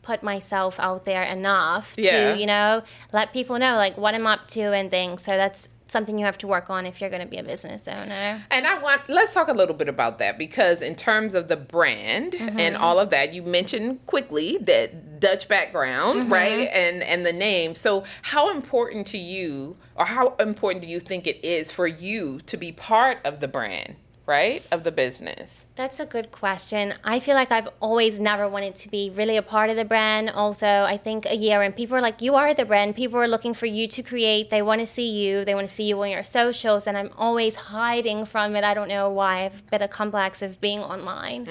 put 0.02 0.20
myself 0.20 0.80
out 0.80 1.04
there 1.04 1.22
enough 1.22 1.94
Yeah. 1.96 2.32
to, 2.34 2.40
you 2.40 2.44
know, 2.46 2.82
let 3.12 3.32
people 3.32 3.56
know 3.56 3.76
like 3.76 3.96
what 3.96 4.16
I'm 4.16 4.26
up 4.26 4.48
to 4.48 4.72
and 4.72 4.90
things. 4.90 5.22
So 5.22 5.36
that's 5.36 5.68
something 5.86 6.18
you 6.18 6.24
have 6.24 6.38
to 6.38 6.48
work 6.48 6.70
on 6.70 6.86
if 6.86 7.00
you're 7.00 7.08
going 7.10 7.22
to 7.22 7.28
be 7.28 7.36
a 7.36 7.44
business 7.44 7.86
owner. 7.86 8.42
And 8.50 8.66
I 8.66 8.78
want 8.78 9.08
let's 9.08 9.32
talk 9.32 9.46
a 9.46 9.52
little 9.52 9.76
bit 9.76 9.88
about 9.88 10.18
that 10.18 10.38
because 10.38 10.82
in 10.82 10.96
terms 10.96 11.36
of 11.36 11.46
the 11.46 11.56
brand 11.56 12.32
Mm-hmm. 12.32 12.58
and 12.58 12.76
all 12.76 12.98
of 12.98 13.10
that, 13.10 13.32
you 13.32 13.44
mentioned 13.44 14.04
quickly 14.06 14.58
that 14.62 15.11
Dutch 15.22 15.44
background, 15.48 16.14
Mm-hmm. 16.22 16.32
right? 16.32 16.68
And 16.82 17.02
and 17.12 17.20
the 17.24 17.32
name. 17.32 17.74
So 17.74 18.04
how 18.32 18.44
important 18.58 19.06
to 19.14 19.18
you 19.18 19.76
or 19.98 20.04
how 20.16 20.34
important 20.40 20.82
do 20.84 20.88
you 20.94 21.00
think 21.00 21.26
it 21.26 21.38
is 21.44 21.72
for 21.78 21.86
you 21.86 22.40
to 22.50 22.56
be 22.56 22.70
part 22.72 23.18
of 23.24 23.40
the 23.40 23.48
brand, 23.48 23.94
right? 24.26 24.60
Of 24.74 24.84
the 24.84 24.92
business? 24.92 25.64
That's 25.74 25.98
a 25.98 26.06
good 26.16 26.28
question. 26.32 26.84
I 27.02 27.16
feel 27.24 27.34
like 27.34 27.50
I've 27.50 27.68
always 27.80 28.14
never 28.20 28.46
wanted 28.56 28.74
to 28.82 28.86
be 28.96 29.02
really 29.20 29.36
a 29.36 29.42
part 29.54 29.68
of 29.70 29.76
the 29.76 29.84
brand. 29.94 30.30
Although 30.42 30.84
I 30.94 30.96
think 31.06 31.24
a 31.26 31.34
year 31.46 31.58
and 31.62 31.74
people 31.74 31.96
are 31.96 32.00
like, 32.08 32.20
you 32.26 32.34
are 32.40 32.52
the 32.54 32.66
brand. 32.72 32.94
People 33.02 33.18
are 33.24 33.26
looking 33.34 33.54
for 33.54 33.66
you 33.66 33.86
to 33.96 34.00
create. 34.02 34.50
They 34.50 34.62
want 34.70 34.80
to 34.84 34.86
see 34.86 35.08
you. 35.22 35.44
They 35.46 35.54
want 35.58 35.66
to 35.68 35.74
see 35.78 35.84
you 35.90 35.96
on 36.04 36.10
your 36.10 36.24
socials. 36.40 36.86
And 36.86 36.94
I'm 37.00 37.10
always 37.26 37.54
hiding 37.54 38.26
from 38.32 38.54
it. 38.58 38.64
I 38.64 38.74
don't 38.74 38.88
know 38.96 39.08
why. 39.20 39.44
I've 39.46 39.58
a 39.60 39.70
bit 39.74 39.82
of 39.82 39.90
complex 39.90 40.42
of 40.42 40.60
being 40.60 40.80
online. 40.94 41.42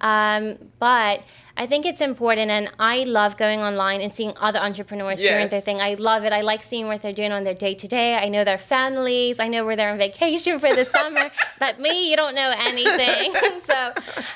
Um, 0.00 0.58
but 0.78 1.22
I 1.56 1.66
think 1.66 1.86
it's 1.86 2.00
important. 2.00 2.50
And 2.50 2.68
I 2.80 3.04
love 3.04 3.36
going 3.36 3.60
online 3.60 4.00
and 4.00 4.12
seeing 4.12 4.32
other 4.40 4.58
entrepreneurs 4.58 5.20
doing 5.20 5.48
their 5.48 5.60
thing. 5.60 5.80
I 5.80 5.94
love 5.94 6.24
it. 6.24 6.32
I 6.32 6.40
like 6.40 6.62
seeing 6.64 6.88
what 6.88 7.00
they're 7.00 7.12
doing 7.12 7.30
on 7.30 7.44
their 7.44 7.54
day 7.54 7.74
to 7.74 7.86
day. 7.86 8.16
I 8.16 8.28
know 8.28 8.42
their 8.42 8.58
families. 8.58 9.38
I 9.38 9.46
know 9.48 9.64
where 9.64 9.76
they're 9.76 9.90
on 9.90 9.98
vacation 9.98 10.58
for 10.58 10.74
the 10.74 10.84
summer. 10.96 11.30
But 11.60 11.78
me, 11.78 12.10
you 12.10 12.16
don't 12.16 12.34
know 12.34 12.52
anything. 12.56 13.32
so 13.62 13.92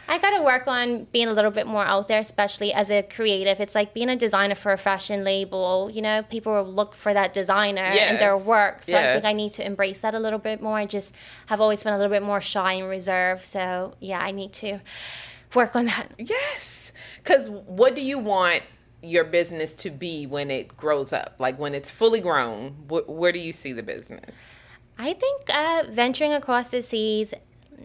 I 0.09 0.19
got 0.19 0.37
to 0.37 0.43
work 0.45 0.69
on 0.69 1.05
being 1.13 1.27
a 1.27 1.33
little 1.33 1.51
bit 1.51 1.67
more 1.67 1.85
out 1.85 2.07
there, 2.07 2.21
especially 2.21 2.73
as 2.73 2.91
a 2.91 3.03
creative. 3.03 3.59
It's 3.61 3.75
like 3.75 3.95
being 3.95 4.11
a 4.11 4.17
designer 4.17 4.55
for 4.55 4.73
a 4.73 4.79
fashion 4.79 5.25
label. 5.25 5.91
You 5.93 6.03
know, 6.03 6.23
people 6.23 6.53
will 6.53 6.73
look 6.73 6.95
for 6.95 7.13
that 7.13 7.33
designer 7.33 7.83
and 8.11 8.21
their 8.21 8.37
work. 8.39 8.85
So 8.85 8.97
I 8.97 9.13
think 9.15 9.25
I 9.25 9.33
need 9.33 9.51
to 9.53 9.67
embrace 9.67 10.01
that 10.03 10.15
a 10.15 10.21
little 10.21 10.39
bit 10.39 10.63
more. 10.63 10.77
I 10.79 10.87
just 10.87 11.15
have 11.47 11.61
always 11.61 11.83
been 11.83 11.95
a 11.95 11.97
little 11.97 12.13
bit 12.13 12.23
more 12.23 12.41
shy 12.41 12.75
and 12.75 12.89
reserved. 12.89 13.45
So 13.45 13.95
yeah, 13.99 14.21
I 14.21 14.31
need 14.31 14.53
to 14.55 14.79
work 15.55 15.75
on 15.75 15.87
that. 15.87 16.13
Yes. 16.17 16.88
Cuz 17.25 17.49
what 17.49 17.95
do 17.95 18.03
you 18.03 18.19
want 18.19 18.63
your 19.03 19.25
business 19.25 19.75
to 19.75 19.91
be 19.91 20.27
when 20.27 20.51
it 20.51 20.77
grows 20.77 21.13
up? 21.13 21.37
Like 21.39 21.59
when 21.59 21.75
it's 21.75 21.91
fully 21.91 22.21
grown, 22.21 22.71
wh- 22.89 23.09
where 23.09 23.33
do 23.33 23.39
you 23.39 23.53
see 23.53 23.73
the 23.73 23.83
business? 23.83 24.35
I 24.99 25.13
think 25.13 25.43
uh, 25.55 25.85
venturing 25.91 26.33
across 26.33 26.71
the 26.71 26.83
seas, 26.83 27.33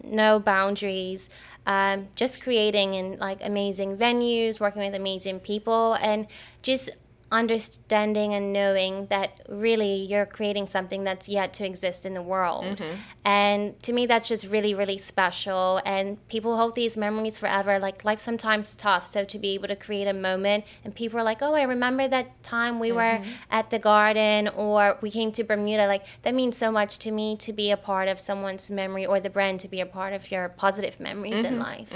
no 0.02 0.40
boundaries, 0.40 1.30
um, 1.66 2.08
just 2.16 2.42
creating 2.42 2.96
and 2.96 3.18
like 3.20 3.38
amazing 3.42 3.96
venues, 3.96 4.58
working 4.58 4.82
with 4.82 4.94
amazing 4.94 5.40
people, 5.40 5.94
and 5.94 6.26
just 6.62 6.90
understanding 7.34 8.32
and 8.32 8.52
knowing 8.52 9.06
that 9.06 9.44
really 9.48 9.96
you're 9.96 10.24
creating 10.24 10.66
something 10.66 11.02
that's 11.02 11.28
yet 11.28 11.52
to 11.52 11.66
exist 11.66 12.06
in 12.06 12.14
the 12.14 12.22
world. 12.22 12.64
Mm-hmm. 12.64 12.94
And 13.24 13.82
to 13.82 13.92
me, 13.92 14.06
that's 14.06 14.28
just 14.28 14.46
really, 14.46 14.72
really 14.72 14.98
special. 14.98 15.82
And 15.84 16.26
people 16.28 16.56
hold 16.56 16.76
these 16.76 16.96
memories 16.96 17.36
forever. 17.36 17.80
Like 17.80 18.04
life's 18.04 18.22
sometimes 18.22 18.76
tough, 18.76 19.08
so 19.08 19.24
to 19.24 19.38
be 19.38 19.50
able 19.54 19.66
to 19.66 19.74
create 19.74 20.06
a 20.06 20.12
moment 20.12 20.64
and 20.84 20.94
people 20.94 21.18
are 21.18 21.24
like, 21.24 21.42
"Oh, 21.42 21.54
I 21.54 21.64
remember 21.64 22.06
that 22.06 22.40
time 22.44 22.78
we 22.78 22.92
were 22.92 23.18
mm-hmm. 23.18 23.30
at 23.50 23.70
the 23.70 23.80
garden 23.80 24.48
or 24.48 24.96
we 25.00 25.10
came 25.10 25.32
to 25.32 25.42
Bermuda." 25.42 25.88
Like 25.88 26.04
that 26.22 26.34
means 26.34 26.56
so 26.56 26.70
much 26.70 26.98
to 27.00 27.10
me 27.10 27.36
to 27.38 27.52
be 27.52 27.72
a 27.72 27.76
part 27.76 28.06
of 28.08 28.20
someone's 28.20 28.70
memory 28.70 29.04
or 29.04 29.18
the 29.18 29.30
brand 29.30 29.58
to 29.60 29.68
be 29.68 29.80
a 29.80 29.86
part 29.86 30.12
of 30.12 30.30
your 30.30 30.50
positive 30.50 31.00
memories 31.00 31.42
in 31.42 31.54
mm-hmm. 31.54 31.70
life. 31.70 31.92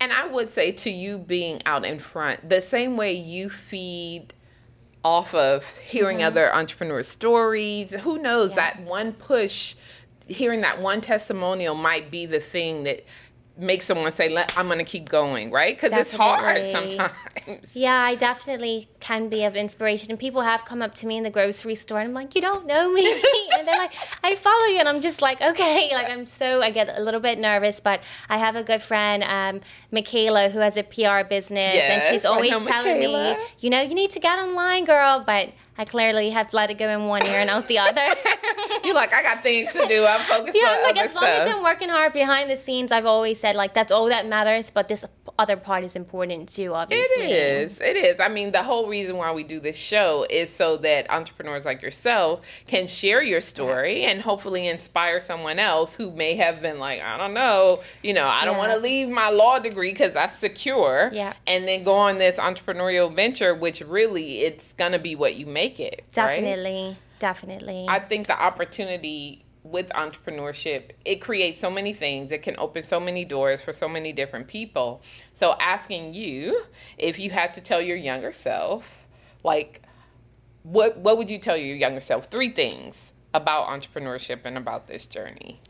And 0.00 0.12
I 0.12 0.26
would 0.26 0.50
say 0.50 0.70
to 0.72 0.90
you 0.90 1.16
being 1.16 1.62
out 1.64 1.86
in 1.86 1.98
front, 1.98 2.46
the 2.46 2.60
same 2.60 2.98
way 2.98 3.12
you 3.14 3.48
feed 3.48 4.34
off 5.04 5.34
of 5.34 5.78
hearing 5.78 6.22
other 6.22 6.54
entrepreneur 6.54 7.02
stories, 7.02 7.92
who 7.92 8.18
knows, 8.18 8.50
Mm-hmm. 8.50 8.58
Yeah. 8.58 8.74
that 8.74 8.82
one 8.82 9.12
push, 9.12 9.74
hearing 10.26 10.60
that 10.60 10.80
one 10.80 11.00
testimonial 11.00 11.74
might 11.74 12.10
be 12.10 12.26
the 12.26 12.40
thing 12.40 12.82
that 12.84 13.04
makes 13.56 13.84
someone 13.84 14.10
say, 14.12 14.28
"Let- 14.30 14.56
I'm 14.56 14.66
going 14.66 14.78
to 14.78 14.84
keep 14.84 15.08
going, 15.08 15.50
right? 15.50 15.76
Because 15.76 15.92
it's 15.92 16.12
hard 16.12 16.68
sometimes. 16.70 17.12
Yeah, 17.74 17.94
I 17.94 18.14
definitely 18.14 18.88
can 19.00 19.28
be 19.28 19.44
of 19.44 19.54
inspiration. 19.56 20.10
And 20.10 20.18
people 20.18 20.40
have 20.42 20.64
come 20.64 20.80
up 20.80 20.94
to 20.96 21.06
me 21.06 21.16
in 21.18 21.24
the 21.24 21.30
grocery 21.30 21.74
store 21.74 21.98
and 22.00 22.08
I'm 22.08 22.14
like, 22.14 22.34
you 22.34 22.40
don't 22.40 22.64
know 22.66 22.90
me. 22.92 23.02
and 23.60 23.68
they're 23.68 23.76
like, 23.76 23.92
I 24.24 24.34
follow 24.34 24.64
you. 24.66 24.78
And 24.78 24.88
I'm 24.88 25.00
just 25.00 25.22
like, 25.22 25.40
okay. 25.40 25.90
Like, 26.00 26.08
I'm 26.10 26.26
so, 26.26 26.62
I 26.62 26.70
get 26.70 26.88
a 26.96 27.00
little 27.02 27.20
bit 27.20 27.38
nervous, 27.38 27.78
but 27.80 28.00
I 28.28 28.38
have 28.38 28.56
a 28.56 28.62
good 28.62 28.82
friend, 28.82 29.22
um, 29.22 29.60
Michaela, 29.92 30.48
who 30.50 30.58
has 30.60 30.76
a 30.76 30.82
PR 30.82 31.28
business. 31.28 31.74
and 31.74 32.02
she's 32.04 32.24
always 32.24 32.50
telling 32.50 32.98
Michaela. 33.00 33.36
me, 33.36 33.44
you 33.58 33.70
know, 33.70 33.80
you 33.82 33.94
need 33.94 34.10
to 34.12 34.20
get 34.20 34.38
online, 34.38 34.84
girl. 34.84 35.22
But 35.26 35.50
I 35.76 35.84
clearly 35.84 36.30
have 36.30 36.52
let 36.52 36.70
it 36.70 36.78
go 36.78 36.88
in 36.88 37.06
one 37.06 37.24
ear 37.26 37.38
and 37.40 37.50
out 37.50 37.66
the 37.68 37.78
other. 37.78 38.00
You're 38.84 38.94
like, 38.94 39.12
I 39.12 39.22
got 39.22 39.42
things 39.42 39.72
to 39.72 39.86
do. 39.86 40.04
I'm 40.06 40.20
focused 40.20 40.56
Yeah, 40.56 40.68
on 40.70 40.82
like 40.82 40.96
other 40.96 41.04
as 41.08 41.14
long 41.14 41.24
as. 41.24 41.48
I'm 41.48 41.62
working 41.62 41.88
hard 41.88 42.12
behind 42.12 42.50
the 42.50 42.56
scenes, 42.56 42.92
I've 42.92 43.06
always 43.06 43.38
said 43.40 43.56
like 43.56 43.74
that's 43.74 43.92
all 43.92 44.06
that 44.08 44.26
matters. 44.26 44.70
But 44.70 44.88
this 44.88 45.04
other 45.38 45.56
part 45.56 45.84
is 45.84 45.96
important 45.96 46.48
too, 46.48 46.74
obviously. 46.74 47.24
It 47.24 47.30
is. 47.30 47.80
It 47.80 47.96
is. 47.96 48.20
I 48.20 48.28
mean, 48.28 48.52
the 48.52 48.62
whole 48.62 48.86
reason 48.88 49.16
why 49.16 49.32
we 49.32 49.42
do 49.42 49.58
this 49.60 49.76
show 49.76 50.26
is 50.30 50.54
so 50.54 50.76
that 50.78 51.10
entrepreneurs 51.10 51.64
like 51.64 51.82
yourself 51.82 52.40
can 52.66 52.86
share 52.86 53.22
your 53.22 53.40
story 53.40 53.59
and 53.68 54.20
hopefully 54.20 54.66
inspire 54.66 55.20
someone 55.20 55.58
else 55.58 55.94
who 55.94 56.10
may 56.10 56.34
have 56.36 56.62
been 56.62 56.78
like, 56.78 57.00
I 57.00 57.16
don't 57.16 57.34
know, 57.34 57.80
you 58.02 58.12
know, 58.14 58.26
I 58.26 58.44
don't 58.44 58.56
want 58.56 58.72
to 58.72 58.78
leave 58.78 59.08
my 59.08 59.30
law 59.30 59.58
degree 59.58 59.92
because 59.92 60.12
that's 60.12 60.38
secure. 60.38 61.10
Yeah. 61.12 61.34
And 61.46 61.66
then 61.66 61.84
go 61.84 61.94
on 61.94 62.18
this 62.18 62.36
entrepreneurial 62.36 63.14
venture, 63.14 63.54
which 63.54 63.80
really 63.80 64.40
it's 64.40 64.72
going 64.74 64.92
to 64.92 64.98
be 64.98 65.14
what 65.14 65.36
you 65.36 65.46
make 65.46 65.80
it. 65.80 66.04
right? 66.16 66.40
Definitely, 66.40 66.98
definitely. 67.18 67.86
I 67.88 67.98
think 67.98 68.26
the 68.26 68.40
opportunity 68.40 69.44
with 69.62 69.88
entrepreneurship, 69.90 70.92
it 71.04 71.16
creates 71.16 71.60
so 71.60 71.70
many 71.70 71.92
things. 71.92 72.32
It 72.32 72.42
can 72.42 72.56
open 72.58 72.82
so 72.82 72.98
many 72.98 73.24
doors 73.24 73.60
for 73.60 73.72
so 73.72 73.88
many 73.88 74.12
different 74.12 74.48
people. 74.48 75.02
So 75.34 75.56
asking 75.60 76.14
you 76.14 76.64
if 76.98 77.18
you 77.18 77.30
had 77.30 77.54
to 77.54 77.60
tell 77.60 77.80
your 77.80 77.96
younger 77.96 78.32
self, 78.32 79.06
like 79.42 79.82
what 80.62 80.98
what 80.98 81.16
would 81.16 81.30
you 81.30 81.38
tell 81.38 81.56
your 81.56 81.76
younger 81.76 82.00
self? 82.00 82.26
Three 82.26 82.50
things 82.50 83.12
about 83.32 83.68
entrepreneurship 83.68 84.40
and 84.44 84.56
about 84.56 84.88
this 84.88 85.06
journey. 85.06 85.60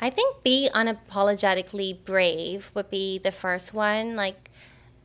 I 0.00 0.10
think 0.10 0.42
be 0.42 0.68
unapologetically 0.74 2.04
brave 2.04 2.70
would 2.74 2.90
be 2.90 3.18
the 3.18 3.32
first 3.32 3.72
one. 3.72 4.16
Like 4.16 4.50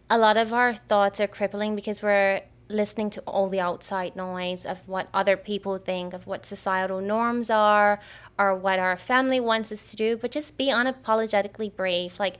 a 0.09 0.17
lot 0.17 0.37
of 0.37 0.51
our 0.53 0.73
thoughts 0.73 1.19
are 1.19 1.27
crippling 1.27 1.75
because 1.75 2.01
we're 2.01 2.41
listening 2.69 3.09
to 3.09 3.21
all 3.21 3.49
the 3.49 3.59
outside 3.59 4.15
noise 4.15 4.65
of 4.65 4.87
what 4.87 5.07
other 5.13 5.35
people 5.35 5.77
think, 5.77 6.13
of 6.13 6.27
what 6.27 6.45
societal 6.45 7.01
norms 7.01 7.49
are, 7.49 7.99
or 8.37 8.55
what 8.55 8.79
our 8.79 8.97
family 8.97 9.39
wants 9.39 9.71
us 9.71 9.89
to 9.91 9.95
do. 9.95 10.17
But 10.17 10.31
just 10.31 10.57
be 10.57 10.67
unapologetically 10.67 11.75
brave. 11.75 12.19
Like 12.19 12.37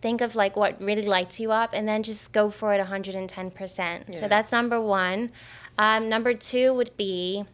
think 0.00 0.20
of 0.20 0.34
like 0.34 0.56
what 0.56 0.80
really 0.80 1.02
lights 1.02 1.40
you 1.40 1.50
up 1.50 1.70
and 1.72 1.88
then 1.88 2.02
just 2.02 2.32
go 2.32 2.50
for 2.50 2.74
it 2.74 2.86
110%. 2.86 4.08
Yeah. 4.08 4.16
So 4.16 4.28
that's 4.28 4.52
number 4.52 4.80
one. 4.80 5.30
Um, 5.78 6.08
number 6.08 6.34
two 6.34 6.74
would 6.74 6.96
be 6.96 7.44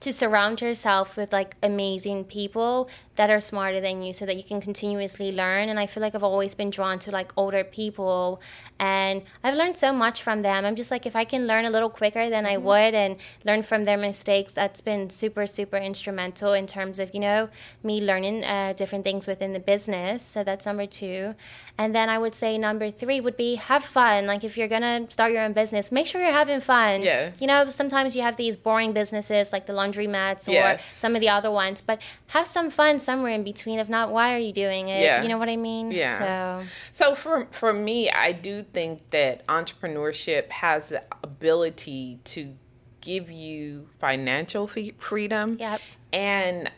to 0.00 0.12
surround 0.12 0.60
yourself 0.60 1.16
with 1.16 1.32
like 1.32 1.56
amazing 1.62 2.24
people 2.24 2.88
that 3.16 3.30
are 3.30 3.40
smarter 3.40 3.80
than 3.80 4.02
you 4.02 4.12
so 4.12 4.26
that 4.26 4.36
you 4.36 4.42
can 4.42 4.60
continuously 4.60 5.32
learn. 5.32 5.68
And 5.68 5.78
i 5.80 5.86
feel 5.86 6.02
like 6.02 6.14
i've 6.14 6.22
always 6.22 6.54
been 6.54 6.70
drawn 6.70 6.98
to 7.00 7.10
like 7.10 7.32
older 7.36 7.64
people 7.64 8.40
and 8.78 9.22
i've 9.42 9.54
learned 9.54 9.76
so 9.76 9.92
much 9.92 10.22
from 10.22 10.42
them. 10.42 10.64
I'm 10.64 10.76
just 10.76 10.90
like 10.90 11.06
if 11.06 11.16
i 11.16 11.24
can 11.24 11.46
learn 11.46 11.64
a 11.64 11.70
little 11.70 11.88
quicker 11.88 12.28
than 12.28 12.44
i 12.46 12.56
would 12.56 12.94
and 12.94 13.16
learn 13.44 13.62
from 13.62 13.84
their 13.84 13.96
mistakes 13.96 14.52
that's 14.52 14.80
been 14.80 15.08
super 15.08 15.46
super 15.46 15.76
instrumental 15.76 16.52
in 16.52 16.66
terms 16.66 16.98
of 16.98 17.14
you 17.14 17.20
know 17.20 17.48
me 17.82 18.00
learning 18.00 18.44
uh, 18.44 18.74
different 18.74 19.04
things 19.04 19.26
within 19.26 19.52
the 19.52 19.60
business. 19.60 20.22
So 20.22 20.44
that's 20.44 20.66
number 20.66 20.86
two. 20.86 21.34
And 21.78 21.94
then 21.94 22.08
i 22.08 22.18
would 22.18 22.34
say 22.34 22.58
number 22.58 22.90
three 22.90 23.20
would 23.20 23.36
be 23.36 23.54
have 23.56 23.84
fun. 23.84 24.26
Like 24.26 24.44
if 24.44 24.56
you're 24.58 24.68
gonna 24.68 25.10
start 25.10 25.32
your 25.32 25.42
own 25.42 25.54
business 25.54 25.90
make 25.90 26.06
sure 26.06 26.20
you're 26.20 26.32
having 26.32 26.60
fun. 26.60 27.00
Yeah 27.02 27.30
you 27.40 27.46
know 27.46 27.70
sometimes 27.70 28.14
you 28.14 28.22
have 28.22 28.36
these 28.36 28.56
boring 28.56 28.92
businesses 28.92 29.52
like 29.52 29.66
the 29.66 29.72
laundromats 29.92 30.48
or 30.48 30.52
Yes. 30.52 30.84
some 30.84 31.14
of 31.14 31.20
the 31.20 31.28
other 31.28 31.50
ones, 31.50 31.80
but 31.80 32.00
have 32.28 32.46
some 32.46 32.70
fun 32.70 32.98
somewhere 32.98 33.32
in 33.32 33.44
between. 33.44 33.78
If 33.78 33.88
not, 33.88 34.10
why 34.12 34.34
are 34.34 34.38
you 34.38 34.52
doing 34.52 34.88
it? 34.88 35.02
Yeah. 35.02 35.22
You 35.22 35.28
know 35.28 35.38
what 35.38 35.48
I 35.48 35.56
mean? 35.56 35.90
Yeah. 35.90 36.18
So 36.18 36.66
So 36.92 37.14
for 37.14 37.46
for 37.50 37.72
me, 37.72 38.10
I 38.10 38.32
do 38.32 38.62
think 38.62 39.10
that 39.10 39.46
entrepreneurship 39.46 40.50
has 40.50 40.88
the 40.88 41.02
ability 41.22 42.20
to 42.24 42.54
give 43.00 43.30
you 43.30 43.88
financial 44.00 44.66
freedom 44.98 45.56
Yep. 45.60 45.80
and 46.12 46.70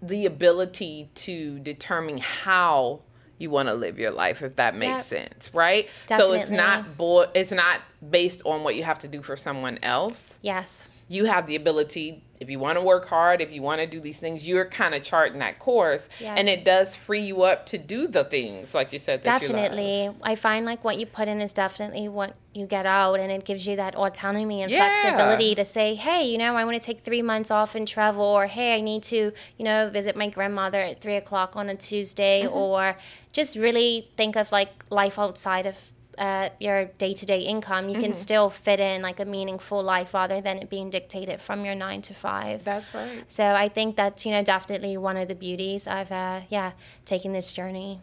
the 0.00 0.26
ability 0.26 1.08
to 1.14 1.58
determine 1.58 2.18
how 2.18 3.00
you 3.38 3.50
want 3.50 3.68
to 3.68 3.74
live 3.74 3.98
your 3.98 4.12
life 4.12 4.42
if 4.42 4.56
that 4.56 4.74
makes 4.76 5.10
Yep. 5.10 5.30
sense 5.32 5.50
right 5.52 5.88
Definitely. 6.06 6.36
so 6.36 6.40
it's 6.42 6.50
not 6.50 6.96
bo- 6.96 7.30
it's 7.34 7.50
not 7.52 7.80
based 8.08 8.42
on 8.44 8.62
what 8.62 8.76
you 8.76 8.84
have 8.84 8.98
to 9.00 9.08
do 9.08 9.22
for 9.22 9.36
someone 9.36 9.78
else 9.82 10.38
yes. 10.40 10.88
you 11.08 11.24
have 11.24 11.46
the 11.46 11.56
ability 11.56 12.22
if 12.40 12.50
you 12.50 12.58
want 12.58 12.78
to 12.78 12.84
work 12.84 13.08
hard, 13.08 13.40
if 13.40 13.50
you 13.52 13.62
want 13.62 13.80
to 13.80 13.86
do 13.86 14.00
these 14.00 14.18
things, 14.18 14.46
you're 14.46 14.66
kind 14.66 14.94
of 14.94 15.02
charting 15.02 15.38
that 15.40 15.58
course, 15.58 16.08
Yeah. 16.20 16.34
and 16.36 16.48
it 16.48 16.64
does 16.64 16.94
free 16.94 17.20
you 17.20 17.42
up 17.42 17.66
to 17.66 17.78
do 17.78 18.06
the 18.06 18.24
things 18.24 18.74
like 18.74 18.92
you 18.92 18.98
said. 18.98 19.22
That 19.22 19.42
You 19.42 19.48
Definitely. 19.48 20.10
I 20.22 20.34
find 20.34 20.66
like 20.66 20.84
what 20.84 20.96
you 20.98 21.06
put 21.06 21.28
in 21.28 21.40
is 21.40 21.52
definitely 21.52 22.08
what 22.08 22.34
you 22.52 22.66
get 22.66 22.86
out, 22.86 23.20
and 23.20 23.30
it 23.30 23.44
gives 23.44 23.66
you 23.66 23.76
that 23.76 23.94
autonomy 23.94 24.62
and 24.62 24.70
Yeah. 24.70 24.78
flexibility 25.02 25.54
to 25.54 25.64
say, 25.64 25.94
hey, 25.94 26.24
you 26.24 26.38
know, 26.38 26.56
I 26.56 26.64
want 26.64 26.80
to 26.80 26.84
take 26.84 27.00
three 27.00 27.22
months 27.22 27.50
off 27.50 27.74
and 27.74 27.86
travel, 27.86 28.24
or 28.24 28.46
hey, 28.46 28.74
I 28.74 28.80
need 28.80 29.02
to, 29.04 29.32
you 29.58 29.64
know, 29.64 29.90
visit 29.90 30.16
my 30.16 30.28
grandmother 30.28 30.80
at 30.80 31.00
three 31.00 31.16
o'clock 31.16 31.56
on 31.56 31.68
a 31.68 31.76
Tuesday, 31.76 32.42
Mm-hmm. 32.44 32.54
or 32.56 32.96
just 33.32 33.56
really 33.56 34.10
think 34.16 34.36
of 34.36 34.50
like 34.52 34.70
life 34.90 35.18
outside 35.18 35.66
of. 35.66 35.76
Uh, 36.18 36.48
your 36.60 36.86
day-to-day 36.98 37.40
income, 37.40 37.88
you 37.88 37.96
Mm-hmm. 37.96 38.04
can 38.04 38.14
still 38.14 38.48
fit 38.50 38.80
in 38.80 39.02
like 39.02 39.20
a 39.20 39.24
meaningful 39.24 39.82
life 39.82 40.14
rather 40.14 40.40
than 40.40 40.58
it 40.58 40.70
being 40.70 40.88
dictated 40.90 41.40
from 41.40 41.64
your 41.64 41.74
nine 41.74 42.00
to 42.02 42.14
five. 42.14 42.64
That's 42.64 42.94
right. 42.94 43.24
So 43.28 43.44
I 43.44 43.68
think 43.68 43.96
that's 43.96 44.24
you 44.24 44.32
know 44.32 44.42
definitely 44.42 44.96
one 44.96 45.16
of 45.16 45.28
the 45.28 45.34
beauties 45.34 45.86
of 45.86 46.10
uh, 46.10 46.40
yeah 46.48 46.72
taking 47.04 47.32
this 47.32 47.52
journey. 47.52 48.00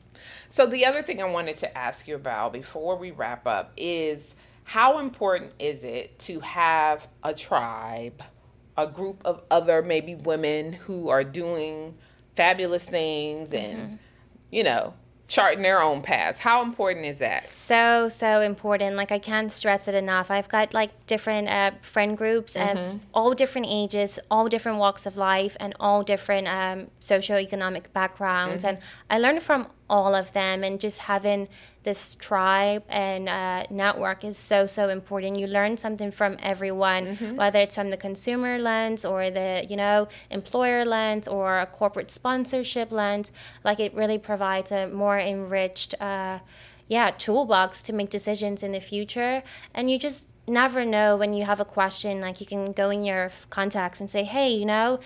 So 0.50 0.66
the 0.68 0.86
other 0.86 1.02
thing 1.02 1.22
I 1.22 1.26
wanted 1.26 1.58
to 1.58 1.78
ask 1.78 2.08
you 2.08 2.16
about 2.16 2.54
before 2.54 2.96
we 2.98 3.12
wrap 3.12 3.48
up 3.48 3.74
is 3.78 4.36
how 4.66 5.00
important 5.00 5.54
is 5.60 5.84
it 5.84 6.20
to 6.20 6.40
have 6.40 7.08
a 7.24 7.34
tribe, 7.34 8.22
a 8.78 8.88
group 8.88 9.22
of 9.26 9.44
other 9.52 9.82
maybe 9.82 10.16
women 10.16 10.74
who 10.74 11.10
are 11.10 11.24
doing 11.24 11.96
fabulous 12.36 12.86
things 12.86 13.52
and 13.54 14.00
you 14.52 14.64
know 14.64 14.94
charting 15.28 15.64
their 15.64 15.82
own 15.82 16.02
paths. 16.02 16.40
How 16.40 16.62
important 16.64 17.06
is 17.06 17.20
that? 17.20 17.48
So 17.48 18.10
so 18.10 18.42
important. 18.42 18.96
Like 18.96 19.12
I 19.12 19.20
can't 19.20 19.52
stress 19.52 19.88
it 19.88 19.96
enough. 19.96 20.30
I've 20.30 20.50
got 20.50 20.74
like 20.74 20.92
different 21.08 21.48
uh, 21.50 21.72
friend 21.82 22.18
groups 22.18 22.56
of 22.56 23.00
all 23.14 23.34
different 23.34 23.68
ages, 23.70 24.20
all 24.30 24.48
different 24.48 24.78
walks 24.80 25.06
of 25.06 25.18
life, 25.18 25.56
and 25.60 25.74
all 25.80 26.04
different 26.04 26.48
um, 26.48 26.90
socioeconomic 27.02 27.86
backgrounds, 27.94 28.64
and 28.64 28.78
I 29.10 29.18
learn 29.20 29.40
from 29.40 29.68
all 29.90 30.16
of 30.16 30.34
them. 30.34 30.64
And 30.64 30.80
just 30.80 31.00
having 31.00 31.48
this 31.84 32.16
tribe 32.16 32.84
and 32.88 33.28
uh, 33.28 33.66
network 33.70 34.24
is 34.24 34.38
so 34.38 34.66
so 34.68 34.90
important. 34.90 35.38
You 35.38 35.48
learn 35.48 35.78
something 35.78 36.12
from 36.12 36.38
everyone, 36.42 37.16
whether 37.36 37.60
it's 37.60 37.76
from 37.76 37.90
the 37.90 37.98
consumer 37.98 38.58
lens 38.58 39.06
or 39.06 39.30
the 39.30 39.66
you 39.70 39.76
know 39.76 40.08
employer 40.30 40.86
lens 40.86 41.28
or 41.28 41.60
a 41.60 41.66
corporate 41.66 42.12
sponsorship 42.12 42.92
lens. 42.92 43.32
Like 43.64 43.80
it 43.80 43.94
really 43.94 44.18
provides 44.18 44.72
a 44.72 44.88
more 44.88 45.20
enriched. 45.20 45.94
Uh, 46.02 46.40
yeah, 46.88 47.12
toolbox 47.12 47.82
to 47.84 47.94
make 47.94 48.10
decisions 48.10 48.64
in 48.64 48.72
the 48.72 48.82
future. 48.82 49.44
And 49.74 49.90
you 49.90 49.98
just 49.98 50.30
never 50.46 50.84
know 50.84 51.16
when 51.16 51.34
you 51.34 51.46
have 51.46 51.60
a 51.60 51.66
question. 51.66 52.20
Like 52.20 52.42
you 52.42 52.46
can 52.46 52.66
go 52.66 52.90
in 52.90 53.04
your 53.04 53.32
contacts 53.50 54.02
and 54.02 54.10
say, 54.10 54.24
hey, 54.24 54.52
you 54.52 54.66
know, 54.66 55.00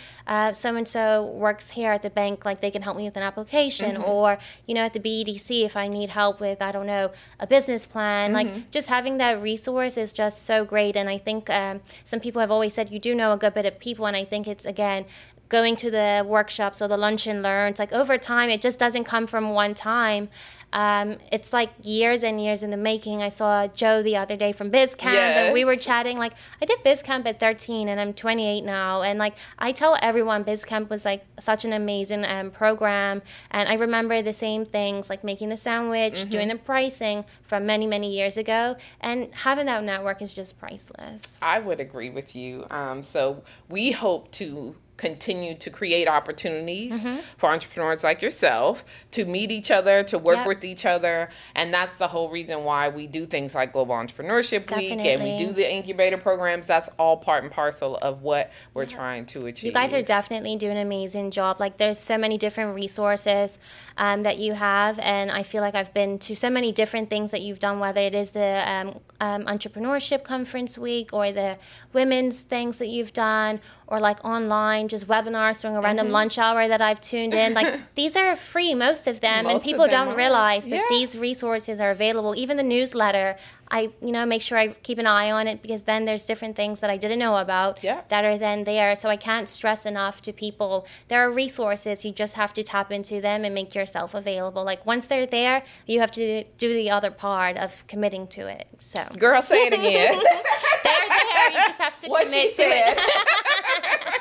so 0.54 0.76
and 0.76 0.88
so 0.88 1.26
works 1.26 1.70
here 1.70 1.92
at 1.92 2.02
the 2.02 2.10
bank. 2.10 2.46
Like 2.46 2.62
they 2.62 2.72
can 2.72 2.82
help 2.82 2.98
me 2.98 3.04
with 3.04 3.16
an 3.16 3.24
application. 3.24 3.96
Mm-hmm. 3.96 4.10
Or, 4.10 4.38
you 4.66 4.74
know, 4.74 4.82
at 4.82 4.94
the 4.94 5.00
BEDC, 5.00 5.64
if 5.64 5.78
I 5.78 5.88
need 5.88 6.10
help 6.10 6.40
with, 6.40 6.62
I 6.62 6.72
don't 6.72 6.88
know, 6.88 7.12
a 7.40 7.46
business 7.46 7.86
plan. 7.86 8.34
Like 8.34 8.48
mm-hmm. 8.48 8.62
just 8.72 8.90
having 8.90 9.18
that 9.20 9.42
resource 9.42 9.98
is 9.98 10.12
just 10.12 10.44
so 10.44 10.66
great. 10.66 10.96
And 10.96 11.10
I 11.10 11.18
think 11.20 11.50
um, 11.50 11.82
some 12.06 12.20
people 12.20 12.40
have 12.40 12.52
always 12.52 12.74
said 12.74 12.92
you 12.92 13.00
do 13.00 13.14
know 13.14 13.32
a 13.32 13.38
good 13.38 13.54
bit 13.54 13.66
of 13.66 13.80
people. 13.80 14.08
And 14.08 14.18
I 14.18 14.26
think 14.26 14.48
it's, 14.48 14.66
again, 14.66 15.06
going 15.50 15.76
to 15.78 15.90
the 15.90 16.26
workshops 16.28 16.82
or 16.82 16.88
the 16.88 16.98
lunch 16.98 17.26
and 17.26 17.42
learns 17.42 17.80
like 17.80 17.94
over 17.94 18.18
time 18.18 18.50
it 18.50 18.62
just 18.62 18.78
doesn't 18.78 19.06
come 19.06 19.26
from 19.26 19.52
one 19.52 19.74
time 19.74 20.28
um, 20.74 21.18
it's 21.32 21.54
like 21.54 21.72
years 21.84 22.24
and 22.24 22.42
years 22.42 22.64
in 22.64 22.72
the 22.72 22.78
making. 22.78 23.22
I 23.22 23.30
saw 23.30 23.68
joe 23.68 24.04
the 24.04 24.18
other 24.18 24.36
day 24.36 24.52
from 24.52 24.70
biz 24.70 24.96
camp 24.96 25.16
and 25.16 25.54
we 25.54 25.66
were 25.66 25.76
chatting 25.76 26.18
like 26.18 26.34
i 26.62 26.66
did 26.66 26.82
biz 26.84 27.02
camp 27.02 27.26
at 27.26 27.40
13 27.40 27.88
and 27.88 28.00
i'm 28.00 28.14
28 28.14 28.62
now 28.62 29.02
and 29.02 29.20
like 29.20 29.36
i 29.60 29.72
tell 29.72 29.98
everyone 30.02 30.44
biz 30.44 30.66
camp 30.66 30.90
was 30.90 31.06
like 31.06 31.24
such 31.40 31.66
an 31.66 31.74
amazing 31.74 32.26
um, 32.26 32.50
program 32.52 33.22
and 33.52 33.70
i 33.70 33.74
remember 33.74 34.22
the 34.22 34.34
same 34.34 34.66
things 34.66 35.10
like 35.10 35.24
making 35.24 35.50
the 35.50 35.58
sandwich 35.58 36.30
doing 36.30 36.48
the 36.48 36.56
pricing 36.56 37.24
from 37.44 37.66
many 37.66 37.86
many 37.86 38.12
years 38.12 38.38
ago 38.38 38.76
and 39.02 39.34
having 39.34 39.66
that 39.66 39.84
network 39.84 40.22
is 40.22 40.34
just 40.34 40.60
priceless. 40.60 41.38
I 41.42 41.60
would 41.60 41.80
agree 41.80 42.10
with 42.10 42.36
you. 42.36 42.66
Um, 42.70 43.04
so 43.04 43.44
we 43.70 43.92
hope 43.92 44.32
to 44.34 44.76
continue 44.98 45.56
to 45.56 45.70
create 45.70 46.08
opportunities 46.08 47.06
for 47.38 47.50
entrepreneurs 47.50 48.04
like 48.04 48.22
yourself 48.22 48.84
to 49.12 49.26
meet 49.26 49.52
each 49.52 49.72
other, 49.72 50.04
to 50.04 50.18
work 50.18 50.38
Yep. 50.38 50.48
with 50.48 50.64
each 50.66 50.86
other, 50.86 51.30
and 51.56 51.74
that's 51.74 51.98
the 51.98 52.08
whole 52.08 52.30
reason 52.30 52.64
why 52.64 52.90
we 52.90 53.08
do 53.08 53.26
things 53.26 53.56
like 53.56 53.74
Global 53.74 53.96
Entrepreneurship 53.96 54.76
Week 54.76 54.92
and 55.00 55.24
we 55.24 55.38
do 55.38 55.54
the 55.54 55.72
incubator 55.72 56.18
programs. 56.18 56.68
That's 56.68 56.90
all 57.00 57.18
part 57.18 57.44
and 57.44 57.52
parcel 57.52 57.98
of 57.98 58.22
what 58.22 58.52
we're 58.74 58.86
trying 58.86 59.26
to 59.28 59.46
achieve. 59.46 59.66
You 59.66 59.72
guys 59.72 59.94
are 59.94 60.02
definitely 60.02 60.56
doing 60.56 60.78
an 60.78 60.86
amazing 60.86 61.32
job. 61.32 61.60
Like, 61.60 61.78
there's 61.78 62.00
so 62.00 62.18
many 62.18 62.38
different 62.38 62.76
resources 62.76 63.60
um, 63.98 64.24
that 64.24 64.38
you 64.38 64.54
have, 64.54 65.00
and 65.00 65.32
I 65.32 65.44
feel 65.44 65.62
like 65.62 65.76
I've 65.76 65.94
been 65.94 66.20
to 66.20 66.36
so 66.36 66.50
many 66.50 66.72
different 66.72 67.10
things 67.10 67.32
that 67.32 67.42
you've 67.42 67.60
done, 67.60 67.80
whether 67.80 68.02
it 68.02 68.16
is 68.16 68.32
the 68.32 68.64
um, 68.70 69.00
um, 69.20 69.46
entrepreneurship 69.46 70.24
conference 70.24 70.78
week 70.78 71.12
or 71.14 71.32
the 71.32 71.58
women's 71.94 72.42
things 72.42 72.78
that 72.80 72.88
you've 72.88 73.14
done, 73.14 73.60
or 73.88 74.00
like 74.00 74.24
online, 74.26 74.88
just 74.88 75.08
webinars 75.08 75.62
during 75.62 75.78
a 75.78 75.82
random 75.82 76.08
mm-hmm. 76.08 76.14
lunch 76.14 76.38
hour 76.38 76.68
that 76.68 76.82
I've 76.82 77.02
tuned 77.02 77.34
in. 77.34 77.54
Like, 77.54 77.80
these 77.96 78.16
are 78.16 78.36
free, 78.36 78.76
most 78.76 79.08
of 79.08 79.22
them, 79.22 79.46
Most 79.46 79.54
and 79.54 79.62
people 79.64 79.88
don't 79.88 80.10
are. 80.10 80.16
realize 80.16 80.66
that 80.66 80.76
Yeah. 80.76 80.84
these 80.90 81.18
resources 81.18 81.80
are 81.80 81.92
available. 81.92 82.36
Even 82.36 82.58
the 82.58 82.64
newsletter. 82.64 83.38
I, 83.70 83.92
you 84.02 84.12
know, 84.12 84.26
make 84.26 84.42
sure 84.42 84.58
I 84.58 84.70
keep 84.70 84.98
an 84.98 85.08
eye 85.08 85.32
on 85.32 85.48
it 85.48 85.62
because 85.62 85.84
then 85.84 86.06
there's 86.06 86.26
different 86.26 86.56
things 86.56 86.80
that 86.80 86.90
I 86.90 86.98
didn't 86.98 87.20
know 87.20 87.38
about 87.38 87.84
Yeah. 87.84 88.02
that 88.10 88.24
are 88.26 88.38
then 88.38 88.64
there. 88.64 88.96
So 88.96 89.10
I 89.10 89.18
can't 89.18 89.48
stress 89.50 89.86
enough 89.86 90.22
to 90.24 90.34
people. 90.34 90.86
There 91.10 91.22
are 91.28 91.32
resources. 91.32 92.06
You 92.06 92.12
just 92.12 92.36
have 92.36 92.54
to 92.54 92.64
tap 92.64 92.92
into 92.92 93.20
them 93.22 93.44
and 93.44 93.54
make 93.54 93.76
yourself 93.76 94.14
available. 94.14 94.64
Like 94.64 94.86
once 94.86 95.08
they're 95.08 95.26
there, 95.26 95.64
you 95.86 96.00
have 96.00 96.12
to 96.12 96.44
do 96.58 96.74
the 96.74 96.90
other 96.90 97.12
part 97.12 97.58
of 97.58 97.86
committing 97.88 98.28
to 98.28 98.48
it. 98.48 98.68
So 98.80 99.06
Girl, 99.18 99.42
say 99.42 99.68
it 99.68 99.74
again. 99.74 100.14
they're 100.84 101.10
there. 101.10 101.52
You 101.52 101.58
just 101.58 101.80
have 101.80 101.98
to 102.00 102.08
What 102.10 102.26
commit 102.26 102.56
to 102.56 102.64
it. 102.64 103.00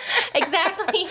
exactly. 0.35 1.05